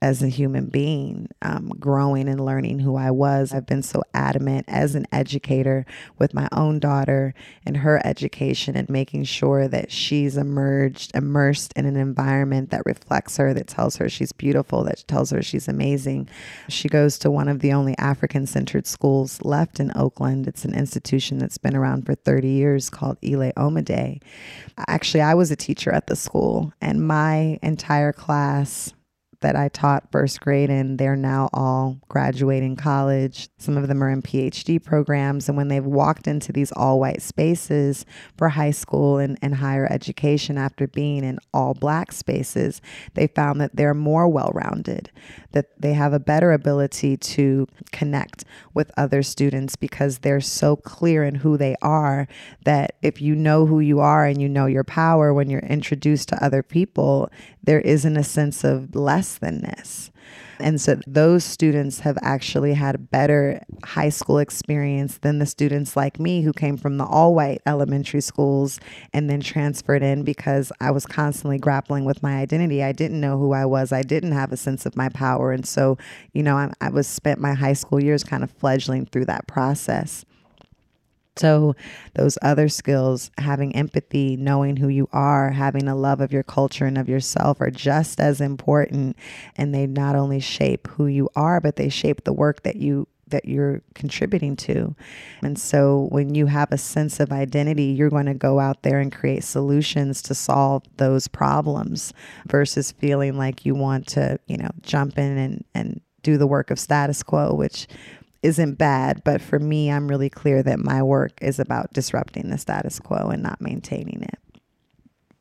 as 0.00 0.22
a 0.22 0.28
human 0.28 0.66
being, 0.66 1.28
um, 1.42 1.70
growing 1.80 2.28
and 2.28 2.44
learning 2.44 2.78
who 2.78 2.96
I 2.96 3.10
was. 3.10 3.52
I've 3.52 3.66
been 3.66 3.82
so 3.82 4.02
adamant 4.14 4.66
as 4.68 4.94
an 4.94 5.06
educator 5.10 5.84
with 6.18 6.34
my 6.34 6.48
own 6.52 6.78
daughter 6.78 7.34
and 7.66 7.78
her 7.78 8.00
education 8.06 8.76
and 8.76 8.88
making 8.88 9.24
sure 9.24 9.66
that 9.66 9.90
she's 9.90 10.36
emerged, 10.36 11.10
immersed 11.14 11.72
in 11.74 11.84
an 11.84 11.96
environment 11.96 12.70
that 12.70 12.86
reflects 12.86 13.36
her, 13.38 13.52
that 13.54 13.66
tells 13.66 13.96
her 13.96 14.08
she's 14.08 14.30
beautiful, 14.30 14.84
that 14.84 15.04
tells 15.08 15.30
her 15.30 15.42
she's 15.42 15.66
amazing. 15.66 16.28
She 16.68 16.88
goes 16.88 17.18
to 17.18 17.30
one 17.30 17.48
of 17.48 17.58
the 17.58 17.72
only 17.72 17.98
African 17.98 18.46
centered 18.46 18.86
schools 18.86 19.42
left 19.42 19.80
in 19.80 19.90
Oakland. 19.96 20.46
It's 20.46 20.64
an 20.64 20.74
institution 20.74 21.38
that's 21.38 21.58
been 21.58 21.74
around 21.74 22.06
for 22.06 22.14
30 22.14 22.48
years 22.48 22.88
called 22.88 23.18
Ile 23.24 23.52
Omode. 23.56 24.22
Actually, 24.86 25.22
I 25.22 25.34
was 25.34 25.50
a 25.50 25.56
teacher 25.56 25.90
at 25.90 26.06
the 26.06 26.14
school, 26.14 26.72
and 26.80 27.04
my 27.04 27.58
entire 27.62 28.12
class 28.12 28.92
that 29.40 29.54
I 29.54 29.68
taught 29.68 30.10
first 30.10 30.40
grade 30.40 30.68
and 30.68 30.98
they're 30.98 31.16
now 31.16 31.48
all 31.52 31.98
graduating 32.08 32.74
college. 32.76 33.48
Some 33.58 33.76
of 33.76 33.86
them 33.86 34.02
are 34.02 34.10
in 34.10 34.20
PhD 34.20 34.82
programs. 34.82 35.48
And 35.48 35.56
when 35.56 35.68
they've 35.68 35.84
walked 35.84 36.26
into 36.26 36.52
these 36.52 36.72
all 36.72 36.98
white 36.98 37.22
spaces 37.22 38.04
for 38.36 38.48
high 38.48 38.72
school 38.72 39.18
and, 39.18 39.38
and 39.40 39.56
higher 39.56 39.86
education 39.90 40.58
after 40.58 40.88
being 40.88 41.24
in 41.24 41.38
all 41.54 41.74
black 41.74 42.10
spaces, 42.10 42.80
they 43.14 43.28
found 43.28 43.60
that 43.60 43.76
they're 43.76 43.94
more 43.94 44.28
well 44.28 44.50
rounded, 44.54 45.10
that 45.52 45.80
they 45.80 45.92
have 45.92 46.12
a 46.12 46.20
better 46.20 46.52
ability 46.52 47.16
to 47.16 47.66
connect 47.92 48.44
with 48.74 48.90
other 48.96 49.22
students 49.22 49.76
because 49.76 50.18
they're 50.18 50.40
so 50.40 50.74
clear 50.74 51.22
in 51.22 51.36
who 51.36 51.56
they 51.56 51.76
are 51.80 52.26
that 52.64 52.96
if 53.02 53.20
you 53.20 53.36
know 53.36 53.66
who 53.66 53.78
you 53.78 54.00
are 54.00 54.24
and 54.24 54.42
you 54.42 54.48
know 54.48 54.66
your 54.66 54.84
power 54.84 55.32
when 55.32 55.48
you're 55.48 55.60
introduced 55.60 56.28
to 56.28 56.44
other 56.44 56.62
people, 56.62 57.30
there 57.62 57.80
isn't 57.80 58.16
a 58.16 58.24
sense 58.24 58.64
of 58.64 58.94
less 58.94 59.27
thanness. 59.36 60.10
And 60.60 60.80
so 60.80 60.98
those 61.06 61.44
students 61.44 62.00
have 62.00 62.18
actually 62.22 62.74
had 62.74 62.96
a 62.96 62.98
better 62.98 63.62
high 63.84 64.08
school 64.08 64.38
experience 64.38 65.18
than 65.18 65.38
the 65.38 65.46
students 65.46 65.96
like 65.96 66.18
me 66.18 66.42
who 66.42 66.52
came 66.52 66.76
from 66.76 66.96
the 66.96 67.04
all 67.04 67.34
white 67.34 67.60
elementary 67.64 68.20
schools 68.20 68.80
and 69.12 69.30
then 69.30 69.40
transferred 69.40 70.02
in 70.02 70.24
because 70.24 70.72
I 70.80 70.90
was 70.90 71.06
constantly 71.06 71.58
grappling 71.58 72.04
with 72.04 72.22
my 72.22 72.38
identity. 72.38 72.82
I 72.82 72.92
didn't 72.92 73.20
know 73.20 73.38
who 73.38 73.52
I 73.52 73.66
was. 73.66 73.92
I 73.92 74.02
didn't 74.02 74.32
have 74.32 74.52
a 74.52 74.56
sense 74.56 74.84
of 74.84 74.96
my 74.96 75.08
power. 75.10 75.52
And 75.52 75.66
so, 75.66 75.96
you 76.32 76.42
know, 76.42 76.56
I, 76.56 76.72
I 76.80 76.90
was 76.90 77.06
spent 77.06 77.40
my 77.40 77.54
high 77.54 77.74
school 77.74 78.02
years 78.02 78.24
kind 78.24 78.42
of 78.42 78.50
fledgling 78.50 79.06
through 79.06 79.26
that 79.26 79.46
process. 79.46 80.24
So, 81.38 81.76
those 82.14 82.36
other 82.42 82.68
skills, 82.68 83.30
having 83.38 83.74
empathy, 83.76 84.36
knowing 84.36 84.76
who 84.76 84.88
you 84.88 85.08
are, 85.12 85.50
having 85.50 85.88
a 85.88 85.96
love 85.96 86.20
of 86.20 86.32
your 86.32 86.42
culture 86.42 86.86
and 86.86 86.98
of 86.98 87.08
yourself, 87.08 87.60
are 87.60 87.70
just 87.70 88.20
as 88.20 88.40
important. 88.40 89.16
And 89.56 89.74
they 89.74 89.86
not 89.86 90.16
only 90.16 90.40
shape 90.40 90.88
who 90.88 91.06
you 91.06 91.28
are, 91.36 91.60
but 91.60 91.76
they 91.76 91.88
shape 91.88 92.24
the 92.24 92.32
work 92.32 92.62
that 92.62 92.76
you 92.76 93.06
that 93.30 93.44
you're 93.44 93.82
contributing 93.94 94.56
to. 94.56 94.94
And 95.42 95.58
so 95.58 96.08
when 96.10 96.34
you 96.34 96.46
have 96.46 96.72
a 96.72 96.78
sense 96.78 97.20
of 97.20 97.32
identity, 97.32 97.84
you're 97.84 98.10
going 98.10 98.26
to 98.26 98.34
go 98.34 98.58
out 98.58 98.82
there 98.82 99.00
and 99.00 99.12
create 99.12 99.44
solutions 99.44 100.22
to 100.22 100.34
solve 100.34 100.84
those 100.96 101.28
problems 101.28 102.12
versus 102.46 102.92
feeling 102.92 103.36
like 103.36 103.64
you 103.64 103.74
want 103.74 104.06
to, 104.08 104.38
you 104.46 104.56
know, 104.56 104.70
jump 104.82 105.18
in 105.18 105.36
and, 105.38 105.64
and 105.74 106.00
do 106.22 106.36
the 106.36 106.46
work 106.46 106.70
of 106.70 106.78
status 106.78 107.22
quo, 107.22 107.54
which 107.54 107.86
isn't 108.42 108.74
bad, 108.74 109.22
but 109.24 109.40
for 109.40 109.58
me, 109.58 109.90
I'm 109.90 110.08
really 110.08 110.30
clear 110.30 110.62
that 110.62 110.78
my 110.78 111.02
work 111.02 111.32
is 111.42 111.58
about 111.58 111.92
disrupting 111.92 112.50
the 112.50 112.58
status 112.58 113.00
quo 113.00 113.28
and 113.30 113.42
not 113.42 113.60
maintaining 113.60 114.22
it. 114.22 114.38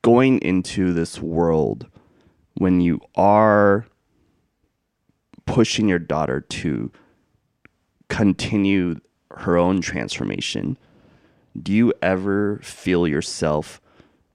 Going 0.01 0.39
into 0.39 0.93
this 0.93 1.21
world 1.21 1.87
when 2.55 2.81
you 2.81 2.99
are 3.15 3.85
pushing 5.45 5.87
your 5.87 5.99
daughter 5.99 6.41
to 6.41 6.91
continue 8.09 8.99
her 9.31 9.57
own 9.57 9.81
transformation, 9.81 10.77
do 11.61 11.73
you 11.73 11.93
ever 12.01 12.59
feel 12.63 13.07
yourself 13.07 13.81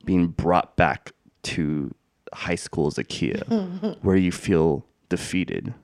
being 0.05 0.29
brought 0.29 0.77
back 0.77 1.13
to 1.43 1.95
high 2.33 2.55
school 2.55 2.91
Zakiya 2.91 3.99
where 4.03 4.17
you 4.17 4.33
feel 4.33 4.85
defeated? 5.09 5.75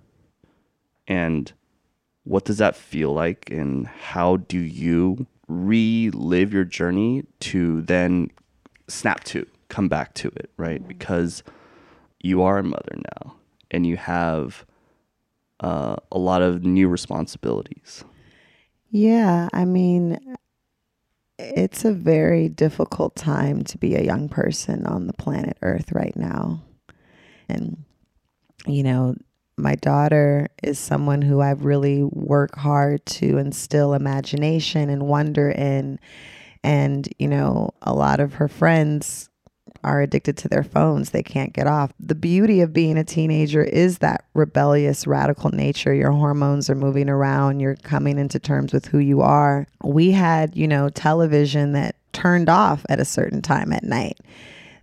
And 1.06 1.52
what 2.28 2.44
does 2.44 2.58
that 2.58 2.76
feel 2.76 3.12
like? 3.12 3.50
And 3.50 3.86
how 3.86 4.36
do 4.36 4.58
you 4.58 5.26
relive 5.48 6.52
your 6.52 6.64
journey 6.64 7.24
to 7.40 7.80
then 7.82 8.30
snap 8.86 9.24
to 9.24 9.46
come 9.68 9.88
back 9.88 10.14
to 10.14 10.28
it 10.36 10.50
right? 10.56 10.86
Because 10.86 11.42
you 12.20 12.42
are 12.42 12.58
a 12.58 12.62
mother 12.62 12.96
now 13.16 13.34
and 13.70 13.86
you 13.86 13.96
have 13.96 14.66
uh, 15.60 15.96
a 16.12 16.18
lot 16.18 16.42
of 16.42 16.64
new 16.64 16.88
responsibilities. 16.88 18.04
Yeah 18.90 19.48
i 19.52 19.64
mean 19.64 20.18
it's 21.38 21.84
a 21.84 21.92
very 21.92 22.48
difficult 22.48 23.14
time 23.14 23.62
to 23.62 23.78
be 23.78 23.94
a 23.94 24.02
young 24.02 24.28
person 24.28 24.86
on 24.86 25.06
the 25.06 25.12
planet 25.12 25.56
earth 25.62 25.92
right 25.92 26.16
now. 26.16 26.62
And 27.48 27.84
you 28.66 28.82
know 28.82 29.14
my 29.58 29.74
daughter 29.74 30.48
is 30.62 30.78
someone 30.78 31.22
who 31.22 31.40
I've 31.40 31.64
really 31.64 32.04
worked 32.04 32.58
hard 32.58 33.04
to 33.06 33.38
instill 33.38 33.94
imagination 33.94 34.88
and 34.88 35.08
wonder 35.08 35.50
in. 35.50 35.98
And, 36.62 37.08
you 37.18 37.28
know, 37.28 37.70
a 37.82 37.92
lot 37.92 38.20
of 38.20 38.34
her 38.34 38.48
friends 38.48 39.28
are 39.84 40.00
addicted 40.00 40.36
to 40.38 40.48
their 40.48 40.64
phones. 40.64 41.10
They 41.10 41.22
can't 41.22 41.52
get 41.52 41.66
off. 41.66 41.92
The 42.00 42.14
beauty 42.14 42.60
of 42.60 42.72
being 42.72 42.98
a 42.98 43.04
teenager 43.04 43.62
is 43.62 43.98
that 43.98 44.24
rebellious, 44.34 45.06
radical 45.06 45.50
nature. 45.50 45.94
Your 45.94 46.12
hormones 46.12 46.68
are 46.68 46.74
moving 46.74 47.08
around, 47.08 47.60
you're 47.60 47.76
coming 47.76 48.18
into 48.18 48.38
terms 48.38 48.72
with 48.72 48.86
who 48.86 48.98
you 48.98 49.20
are. 49.20 49.66
We 49.82 50.10
had, 50.10 50.56
you 50.56 50.66
know, 50.66 50.88
television 50.88 51.72
that 51.72 51.96
turned 52.12 52.48
off 52.48 52.84
at 52.88 53.00
a 53.00 53.04
certain 53.04 53.42
time 53.42 53.72
at 53.72 53.84
night. 53.84 54.18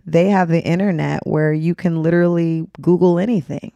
They 0.06 0.28
have 0.28 0.48
the 0.48 0.62
internet 0.62 1.26
where 1.26 1.52
you 1.52 1.74
can 1.74 2.02
literally 2.02 2.66
Google 2.80 3.18
anything 3.18 3.72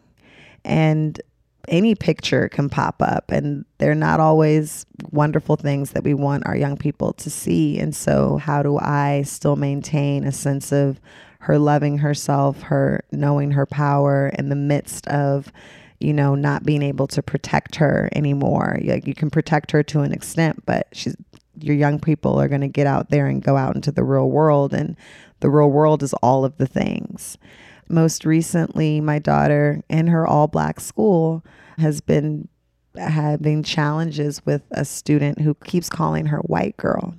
and 0.64 1.20
any 1.68 1.94
picture 1.94 2.48
can 2.48 2.68
pop 2.68 3.00
up 3.00 3.30
and 3.30 3.64
they're 3.78 3.94
not 3.94 4.20
always 4.20 4.86
wonderful 5.10 5.56
things 5.56 5.92
that 5.92 6.04
we 6.04 6.14
want 6.14 6.46
our 6.46 6.56
young 6.56 6.76
people 6.76 7.12
to 7.14 7.30
see. 7.30 7.78
And 7.78 7.94
so 7.94 8.38
how 8.38 8.62
do 8.62 8.78
i 8.78 9.22
still 9.22 9.56
maintain 9.56 10.24
a 10.24 10.32
sense 10.32 10.72
of 10.72 11.00
her 11.40 11.58
loving 11.58 11.98
herself 11.98 12.60
her 12.62 13.02
knowing 13.12 13.52
her 13.52 13.66
power 13.66 14.30
in 14.38 14.50
the 14.50 14.56
midst 14.56 15.06
of 15.08 15.50
you 16.00 16.12
know 16.12 16.34
not 16.34 16.64
being 16.64 16.82
able 16.82 17.06
to 17.08 17.22
protect 17.22 17.76
her 17.76 18.08
anymore? 18.14 18.78
Like 18.82 19.06
you 19.06 19.14
can 19.14 19.30
protect 19.30 19.70
her 19.70 19.82
to 19.84 20.00
an 20.00 20.12
extent 20.12 20.64
but 20.66 20.88
she's 20.92 21.16
your 21.62 21.76
young 21.76 22.00
people 22.00 22.40
are 22.40 22.48
going 22.48 22.62
to 22.62 22.68
get 22.68 22.86
out 22.86 23.10
there 23.10 23.26
and 23.26 23.42
go 23.42 23.56
out 23.56 23.74
into 23.74 23.92
the 23.92 24.02
real 24.02 24.30
world 24.30 24.72
and 24.72 24.96
the 25.40 25.50
real 25.50 25.70
world 25.70 26.02
is 26.02 26.14
all 26.14 26.44
of 26.44 26.56
the 26.56 26.66
things 26.66 27.36
most 27.90 28.24
recently, 28.24 29.00
my 29.00 29.18
daughter 29.18 29.82
in 29.88 30.06
her 30.06 30.26
all 30.26 30.46
black 30.46 30.80
school 30.80 31.44
has 31.78 32.00
been 32.00 32.48
having 32.96 33.62
challenges 33.62 34.44
with 34.44 34.62
a 34.70 34.84
student 34.84 35.40
who 35.40 35.54
keeps 35.54 35.88
calling 35.88 36.26
her 36.26 36.38
white 36.38 36.76
girl. 36.76 37.14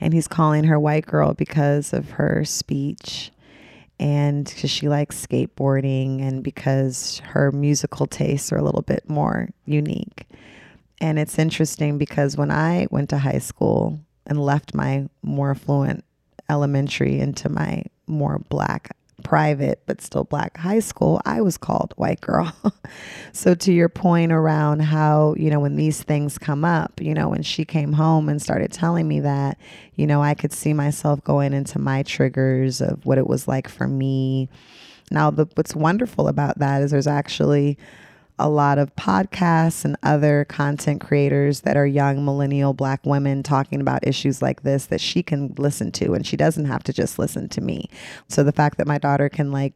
And 0.00 0.12
he's 0.12 0.28
calling 0.28 0.64
her 0.64 0.80
white 0.80 1.06
girl 1.06 1.34
because 1.34 1.92
of 1.92 2.10
her 2.10 2.44
speech 2.44 3.30
and 3.98 4.46
because 4.46 4.70
she 4.70 4.88
likes 4.88 5.26
skateboarding 5.26 6.26
and 6.26 6.42
because 6.42 7.20
her 7.24 7.52
musical 7.52 8.06
tastes 8.06 8.52
are 8.52 8.56
a 8.56 8.64
little 8.64 8.82
bit 8.82 9.08
more 9.08 9.50
unique. 9.66 10.26
And 11.00 11.18
it's 11.18 11.38
interesting 11.38 11.98
because 11.98 12.36
when 12.36 12.50
I 12.50 12.86
went 12.90 13.10
to 13.10 13.18
high 13.18 13.38
school 13.38 14.00
and 14.26 14.40
left 14.40 14.74
my 14.74 15.08
more 15.22 15.50
affluent 15.50 16.04
elementary 16.48 17.20
into 17.20 17.48
my 17.48 17.84
more 18.06 18.38
black 18.48 18.96
private 19.30 19.80
but 19.86 20.00
still 20.00 20.24
black 20.24 20.56
high 20.56 20.80
school, 20.80 21.20
I 21.24 21.40
was 21.40 21.56
called 21.56 21.94
white 21.96 22.20
girl. 22.20 22.52
so 23.32 23.54
to 23.54 23.72
your 23.72 23.88
point 23.88 24.32
around 24.32 24.80
how, 24.80 25.36
you 25.38 25.50
know, 25.50 25.60
when 25.60 25.76
these 25.76 26.02
things 26.02 26.36
come 26.36 26.64
up, 26.64 27.00
you 27.00 27.14
know, 27.14 27.28
when 27.28 27.44
she 27.44 27.64
came 27.64 27.92
home 27.92 28.28
and 28.28 28.42
started 28.42 28.72
telling 28.72 29.06
me 29.06 29.20
that, 29.20 29.56
you 29.94 30.04
know, 30.04 30.20
I 30.20 30.34
could 30.34 30.52
see 30.52 30.72
myself 30.72 31.22
going 31.22 31.52
into 31.52 31.78
my 31.78 32.02
triggers 32.02 32.80
of 32.80 33.06
what 33.06 33.18
it 33.18 33.28
was 33.28 33.46
like 33.46 33.68
for 33.68 33.86
me. 33.86 34.48
Now, 35.12 35.30
the, 35.30 35.46
what's 35.54 35.76
wonderful 35.76 36.26
about 36.26 36.58
that 36.58 36.82
is 36.82 36.90
there's 36.90 37.06
actually 37.06 37.78
a 38.40 38.48
lot 38.48 38.78
of 38.78 38.96
podcasts 38.96 39.84
and 39.84 39.96
other 40.02 40.46
content 40.46 41.00
creators 41.00 41.60
that 41.60 41.76
are 41.76 41.86
young 41.86 42.24
millennial 42.24 42.72
black 42.72 43.04
women 43.04 43.42
talking 43.42 43.80
about 43.80 44.06
issues 44.06 44.40
like 44.40 44.62
this 44.62 44.86
that 44.86 45.00
she 45.00 45.22
can 45.22 45.54
listen 45.58 45.92
to 45.92 46.14
and 46.14 46.26
she 46.26 46.36
doesn't 46.36 46.64
have 46.64 46.82
to 46.82 46.92
just 46.92 47.18
listen 47.18 47.48
to 47.50 47.60
me. 47.60 47.88
So 48.28 48.42
the 48.42 48.52
fact 48.52 48.78
that 48.78 48.86
my 48.86 48.98
daughter 48.98 49.28
can 49.28 49.52
like 49.52 49.74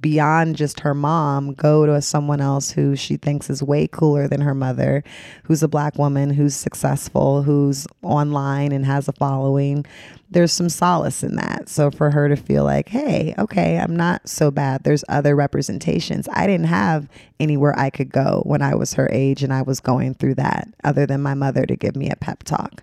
beyond 0.00 0.56
just 0.56 0.80
her 0.80 0.94
mom 0.94 1.54
go 1.54 1.86
to 1.86 2.02
someone 2.02 2.40
else 2.40 2.70
who 2.70 2.94
she 2.96 3.16
thinks 3.16 3.48
is 3.48 3.62
way 3.62 3.86
cooler 3.86 4.28
than 4.28 4.40
her 4.42 4.54
mother, 4.54 5.02
who's 5.44 5.62
a 5.62 5.68
black 5.68 5.96
woman, 5.96 6.30
who's 6.30 6.54
successful, 6.54 7.42
who's 7.42 7.86
online 8.02 8.72
and 8.72 8.84
has 8.84 9.08
a 9.08 9.12
following. 9.12 9.86
There's 10.30 10.52
some 10.52 10.68
solace 10.68 11.22
in 11.22 11.36
that. 11.36 11.68
So 11.68 11.90
for 11.90 12.10
her 12.10 12.28
to 12.28 12.36
feel 12.36 12.64
like, 12.64 12.88
hey, 12.88 13.34
okay, 13.38 13.78
I'm 13.78 13.96
not 13.96 14.28
so 14.28 14.50
bad. 14.50 14.84
There's 14.84 15.04
other 15.08 15.34
representations. 15.34 16.28
I 16.32 16.46
didn't 16.46 16.66
have 16.66 17.08
anywhere 17.40 17.78
I 17.78 17.90
could 17.90 18.10
go 18.10 18.42
when 18.44 18.60
I 18.60 18.74
was 18.74 18.94
her 18.94 19.08
age 19.12 19.42
and 19.42 19.52
I 19.52 19.62
was 19.62 19.80
going 19.80 20.14
through 20.14 20.34
that 20.34 20.68
other 20.84 21.06
than 21.06 21.22
my 21.22 21.34
mother 21.34 21.64
to 21.64 21.76
give 21.76 21.96
me 21.96 22.10
a 22.10 22.16
pep 22.16 22.42
talk. 22.42 22.82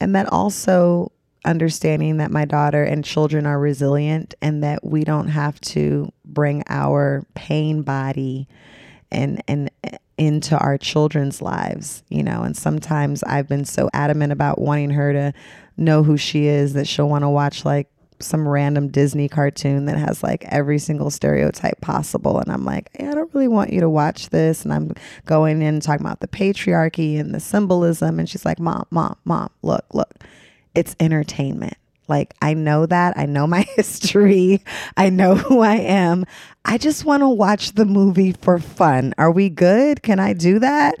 And 0.00 0.14
that 0.14 0.32
also 0.32 1.12
understanding 1.44 2.16
that 2.18 2.30
my 2.30 2.44
daughter 2.44 2.82
and 2.82 3.04
children 3.04 3.46
are 3.46 3.58
resilient 3.58 4.34
and 4.40 4.62
that 4.62 4.84
we 4.84 5.04
don't 5.04 5.28
have 5.28 5.60
to 5.60 6.12
bring 6.24 6.62
our 6.68 7.24
pain 7.34 7.82
body 7.82 8.48
and 9.10 9.42
and 9.46 9.70
eh, 9.84 9.96
into 10.16 10.56
our 10.58 10.78
children's 10.78 11.42
lives, 11.42 12.02
you 12.08 12.22
know. 12.22 12.42
And 12.42 12.56
sometimes 12.56 13.22
I've 13.24 13.48
been 13.48 13.64
so 13.64 13.90
adamant 13.92 14.32
about 14.32 14.60
wanting 14.60 14.90
her 14.90 15.12
to 15.12 15.32
know 15.76 16.02
who 16.02 16.16
she 16.16 16.46
is 16.46 16.72
that 16.74 16.86
she'll 16.86 17.08
want 17.08 17.22
to 17.22 17.28
watch 17.28 17.64
like 17.64 17.88
some 18.20 18.46
random 18.46 18.88
Disney 18.88 19.28
cartoon 19.28 19.86
that 19.86 19.98
has 19.98 20.22
like 20.22 20.44
every 20.46 20.78
single 20.78 21.10
stereotype 21.10 21.80
possible. 21.80 22.38
And 22.38 22.50
I'm 22.50 22.64
like, 22.64 22.90
hey, 22.94 23.08
I 23.08 23.14
don't 23.14 23.32
really 23.34 23.48
want 23.48 23.72
you 23.72 23.80
to 23.80 23.90
watch 23.90 24.30
this. 24.30 24.64
And 24.64 24.72
I'm 24.72 24.92
going 25.26 25.62
in 25.62 25.80
talking 25.80 26.06
about 26.06 26.20
the 26.20 26.28
patriarchy 26.28 27.18
and 27.18 27.34
the 27.34 27.40
symbolism. 27.40 28.18
And 28.18 28.28
she's 28.28 28.44
like, 28.44 28.60
Mom, 28.60 28.86
Mom, 28.90 29.16
Mom, 29.24 29.50
look, 29.62 29.84
look 29.92 30.24
it's 30.74 30.96
entertainment. 31.00 31.76
Like, 32.08 32.34
I 32.42 32.54
know 32.54 32.86
that. 32.86 33.16
I 33.16 33.26
know 33.26 33.46
my 33.46 33.62
history. 33.76 34.62
I 34.96 35.10
know 35.10 35.34
who 35.34 35.60
I 35.60 35.76
am. 35.76 36.24
I 36.64 36.78
just 36.78 37.04
want 37.04 37.22
to 37.22 37.28
watch 37.28 37.72
the 37.72 37.84
movie 37.84 38.32
for 38.32 38.58
fun. 38.58 39.14
Are 39.18 39.30
we 39.30 39.48
good? 39.48 40.02
Can 40.02 40.20
I 40.20 40.32
do 40.32 40.58
that? 40.58 40.96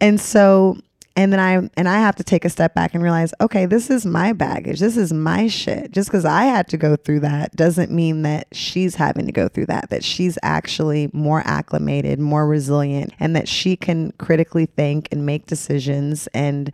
And 0.00 0.20
so, 0.20 0.78
and 1.16 1.32
then 1.32 1.40
I 1.40 1.68
and 1.76 1.88
I 1.88 1.98
have 1.98 2.14
to 2.16 2.24
take 2.24 2.44
a 2.44 2.50
step 2.50 2.74
back 2.74 2.94
and 2.94 3.02
realize, 3.02 3.34
okay, 3.40 3.66
this 3.66 3.90
is 3.90 4.06
my 4.06 4.32
baggage. 4.32 4.78
This 4.78 4.96
is 4.96 5.12
my 5.12 5.48
shit. 5.48 5.90
Just 5.90 6.08
because 6.08 6.24
I 6.24 6.44
had 6.44 6.68
to 6.68 6.76
go 6.76 6.94
through 6.94 7.20
that 7.20 7.56
doesn't 7.56 7.90
mean 7.90 8.22
that 8.22 8.46
she's 8.52 8.94
having 8.94 9.26
to 9.26 9.32
go 9.32 9.48
through 9.48 9.66
that. 9.66 9.90
That 9.90 10.04
she's 10.04 10.38
actually 10.44 11.10
more 11.12 11.42
acclimated, 11.44 12.20
more 12.20 12.46
resilient, 12.46 13.12
and 13.18 13.34
that 13.34 13.48
she 13.48 13.74
can 13.74 14.12
critically 14.18 14.66
think 14.66 15.08
and 15.10 15.26
make 15.26 15.46
decisions 15.46 16.28
and 16.28 16.72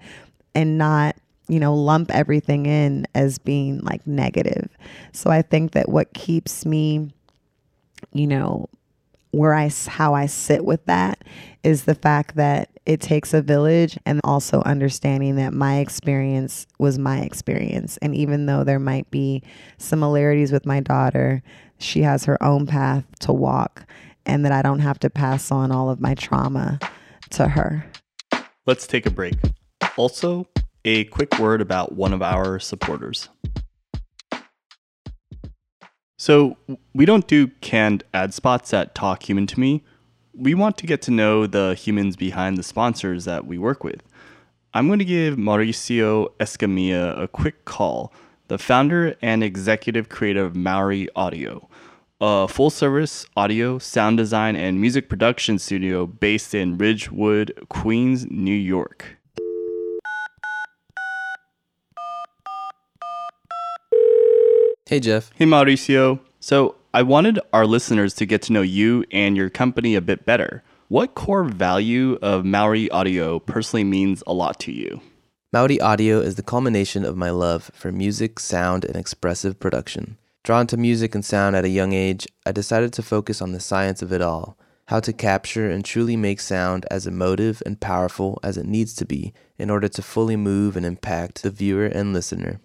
and 0.54 0.76
not 0.76 1.16
you 1.48 1.60
know, 1.60 1.74
lump 1.74 2.10
everything 2.10 2.66
in 2.66 3.06
as 3.14 3.38
being 3.38 3.80
like 3.80 4.06
negative. 4.06 4.68
So 5.12 5.30
I 5.30 5.42
think 5.42 5.72
that 5.72 5.88
what 5.88 6.14
keeps 6.14 6.64
me, 6.64 7.12
you 8.12 8.26
know, 8.26 8.68
where 9.30 9.52
I 9.52 9.68
how 9.88 10.14
I 10.14 10.26
sit 10.26 10.64
with 10.64 10.84
that 10.86 11.24
is 11.64 11.84
the 11.84 11.94
fact 11.94 12.36
that 12.36 12.68
it 12.86 13.00
takes 13.00 13.34
a 13.34 13.42
village 13.42 13.98
and 14.06 14.20
also 14.22 14.62
understanding 14.62 15.36
that 15.36 15.52
my 15.52 15.78
experience 15.78 16.66
was 16.78 16.98
my 16.98 17.20
experience 17.20 17.96
and 17.96 18.14
even 18.14 18.46
though 18.46 18.62
there 18.62 18.78
might 18.78 19.10
be 19.10 19.42
similarities 19.76 20.52
with 20.52 20.66
my 20.66 20.80
daughter, 20.80 21.42
she 21.78 22.02
has 22.02 22.24
her 22.26 22.40
own 22.42 22.66
path 22.66 23.04
to 23.20 23.32
walk 23.32 23.86
and 24.24 24.44
that 24.44 24.52
I 24.52 24.62
don't 24.62 24.80
have 24.80 25.00
to 25.00 25.10
pass 25.10 25.50
on 25.50 25.72
all 25.72 25.90
of 25.90 26.00
my 26.00 26.14
trauma 26.14 26.78
to 27.30 27.48
her. 27.48 27.90
Let's 28.66 28.86
take 28.86 29.04
a 29.04 29.10
break. 29.10 29.34
Also, 29.96 30.46
a 30.84 31.04
quick 31.04 31.38
word 31.38 31.60
about 31.60 31.92
one 31.92 32.12
of 32.12 32.22
our 32.22 32.58
supporters. 32.58 33.28
So, 36.18 36.56
we 36.94 37.04
don't 37.04 37.26
do 37.26 37.48
canned 37.60 38.04
ad 38.14 38.32
spots 38.32 38.72
at 38.72 38.94
Talk 38.94 39.28
Human 39.28 39.46
to 39.48 39.60
Me. 39.60 39.82
We 40.32 40.54
want 40.54 40.78
to 40.78 40.86
get 40.86 41.02
to 41.02 41.10
know 41.10 41.46
the 41.46 41.74
humans 41.74 42.16
behind 42.16 42.56
the 42.56 42.62
sponsors 42.62 43.24
that 43.24 43.46
we 43.46 43.58
work 43.58 43.84
with. 43.84 44.02
I'm 44.72 44.86
going 44.86 44.98
to 44.98 45.04
give 45.04 45.36
Mauricio 45.36 46.32
Escamilla 46.40 47.20
a 47.20 47.28
quick 47.28 47.64
call, 47.64 48.12
the 48.48 48.58
founder 48.58 49.14
and 49.22 49.44
executive 49.44 50.08
creator 50.08 50.44
of 50.44 50.54
Mowri 50.54 51.08
Audio, 51.14 51.68
a 52.20 52.48
full 52.48 52.70
service 52.70 53.26
audio, 53.36 53.78
sound 53.78 54.16
design, 54.16 54.56
and 54.56 54.80
music 54.80 55.08
production 55.08 55.58
studio 55.58 56.06
based 56.06 56.54
in 56.54 56.78
Ridgewood, 56.78 57.52
Queens, 57.68 58.26
New 58.30 58.54
York. 58.54 59.18
Hey, 64.94 65.00
Jeff. 65.00 65.32
Hey, 65.34 65.44
Mauricio. 65.44 66.20
So, 66.38 66.76
I 66.92 67.02
wanted 67.02 67.40
our 67.52 67.66
listeners 67.66 68.14
to 68.14 68.26
get 68.26 68.42
to 68.42 68.52
know 68.52 68.62
you 68.62 69.04
and 69.10 69.36
your 69.36 69.50
company 69.50 69.96
a 69.96 70.00
bit 70.00 70.24
better. 70.24 70.62
What 70.86 71.16
core 71.16 71.42
value 71.42 72.16
of 72.22 72.44
Mowri 72.44 72.86
Audio 72.92 73.40
personally 73.40 73.82
means 73.82 74.22
a 74.24 74.32
lot 74.32 74.60
to 74.60 74.70
you? 74.70 75.00
Mowri 75.52 75.82
Audio 75.82 76.20
is 76.20 76.36
the 76.36 76.44
culmination 76.44 77.04
of 77.04 77.16
my 77.16 77.30
love 77.30 77.72
for 77.74 77.90
music, 77.90 78.38
sound, 78.38 78.84
and 78.84 78.94
expressive 78.94 79.58
production. 79.58 80.16
Drawn 80.44 80.68
to 80.68 80.76
music 80.76 81.16
and 81.16 81.24
sound 81.24 81.56
at 81.56 81.64
a 81.64 81.68
young 81.68 81.92
age, 81.92 82.28
I 82.46 82.52
decided 82.52 82.92
to 82.92 83.02
focus 83.02 83.42
on 83.42 83.50
the 83.50 83.58
science 83.58 84.00
of 84.00 84.12
it 84.12 84.22
all 84.22 84.56
how 84.86 85.00
to 85.00 85.12
capture 85.12 85.68
and 85.68 85.84
truly 85.84 86.16
make 86.16 86.38
sound 86.38 86.86
as 86.88 87.06
emotive 87.06 87.62
and 87.66 87.80
powerful 87.80 88.38
as 88.44 88.56
it 88.56 88.66
needs 88.66 88.94
to 88.94 89.04
be 89.04 89.32
in 89.58 89.70
order 89.70 89.88
to 89.88 90.02
fully 90.02 90.36
move 90.36 90.76
and 90.76 90.86
impact 90.86 91.42
the 91.42 91.50
viewer 91.50 91.86
and 91.86 92.12
listener. 92.12 92.60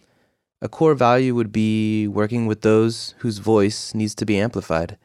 A 0.62 0.68
core 0.68 0.94
value 0.94 1.36
would 1.36 1.54
be 1.54 2.08
working 2.08 2.46
with 2.46 2.62
those 2.62 3.16
whose 3.20 3.38
voice 3.38 3.94
needs 3.96 4.14
to 4.16 4.26
be 4.26 4.38
amplified. 4.38 4.98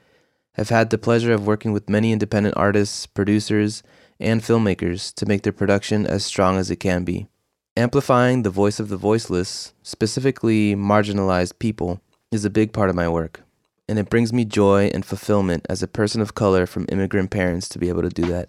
I've 0.59 0.69
had 0.69 0.91
the 0.91 0.99
pleasure 0.99 1.33
of 1.33 1.47
working 1.47 1.73
with 1.73 1.89
many 1.89 2.13
independent 2.13 2.57
artists, 2.57 3.07
producers, 3.07 3.83
and 4.19 4.41
filmmakers 4.41 5.15
to 5.15 5.27
make 5.27 5.43
their 5.43 5.53
production 5.53 6.07
as 6.07 6.25
strong 6.25 6.57
as 6.59 6.71
it 6.71 6.77
can 6.77 7.05
be. 7.05 7.29
Amplifying 7.77 8.43
the 8.43 8.51
voice 8.51 8.81
of 8.81 8.89
the 8.89 8.97
voiceless, 8.97 9.73
specifically 9.83 10.75
marginalized 10.75 11.59
people, 11.59 12.01
is 12.33 12.45
a 12.45 12.51
big 12.51 12.73
part 12.73 12.91
of 12.91 12.97
my 12.97 13.09
work, 13.09 13.43
and 13.89 13.99
it 13.99 14.11
brings 14.11 14.33
me 14.33 14.45
joy 14.45 14.91
and 14.93 15.05
fulfillment 15.05 15.67
as 15.69 15.83
a 15.83 15.89
person 15.89 16.21
of 16.21 16.35
color 16.35 16.67
from 16.67 16.87
immigrant 16.89 17.31
parents 17.31 17.69
to 17.69 17.79
be 17.79 17.89
able 17.89 18.03
to 18.03 18.09
do 18.09 18.27
that. 18.27 18.49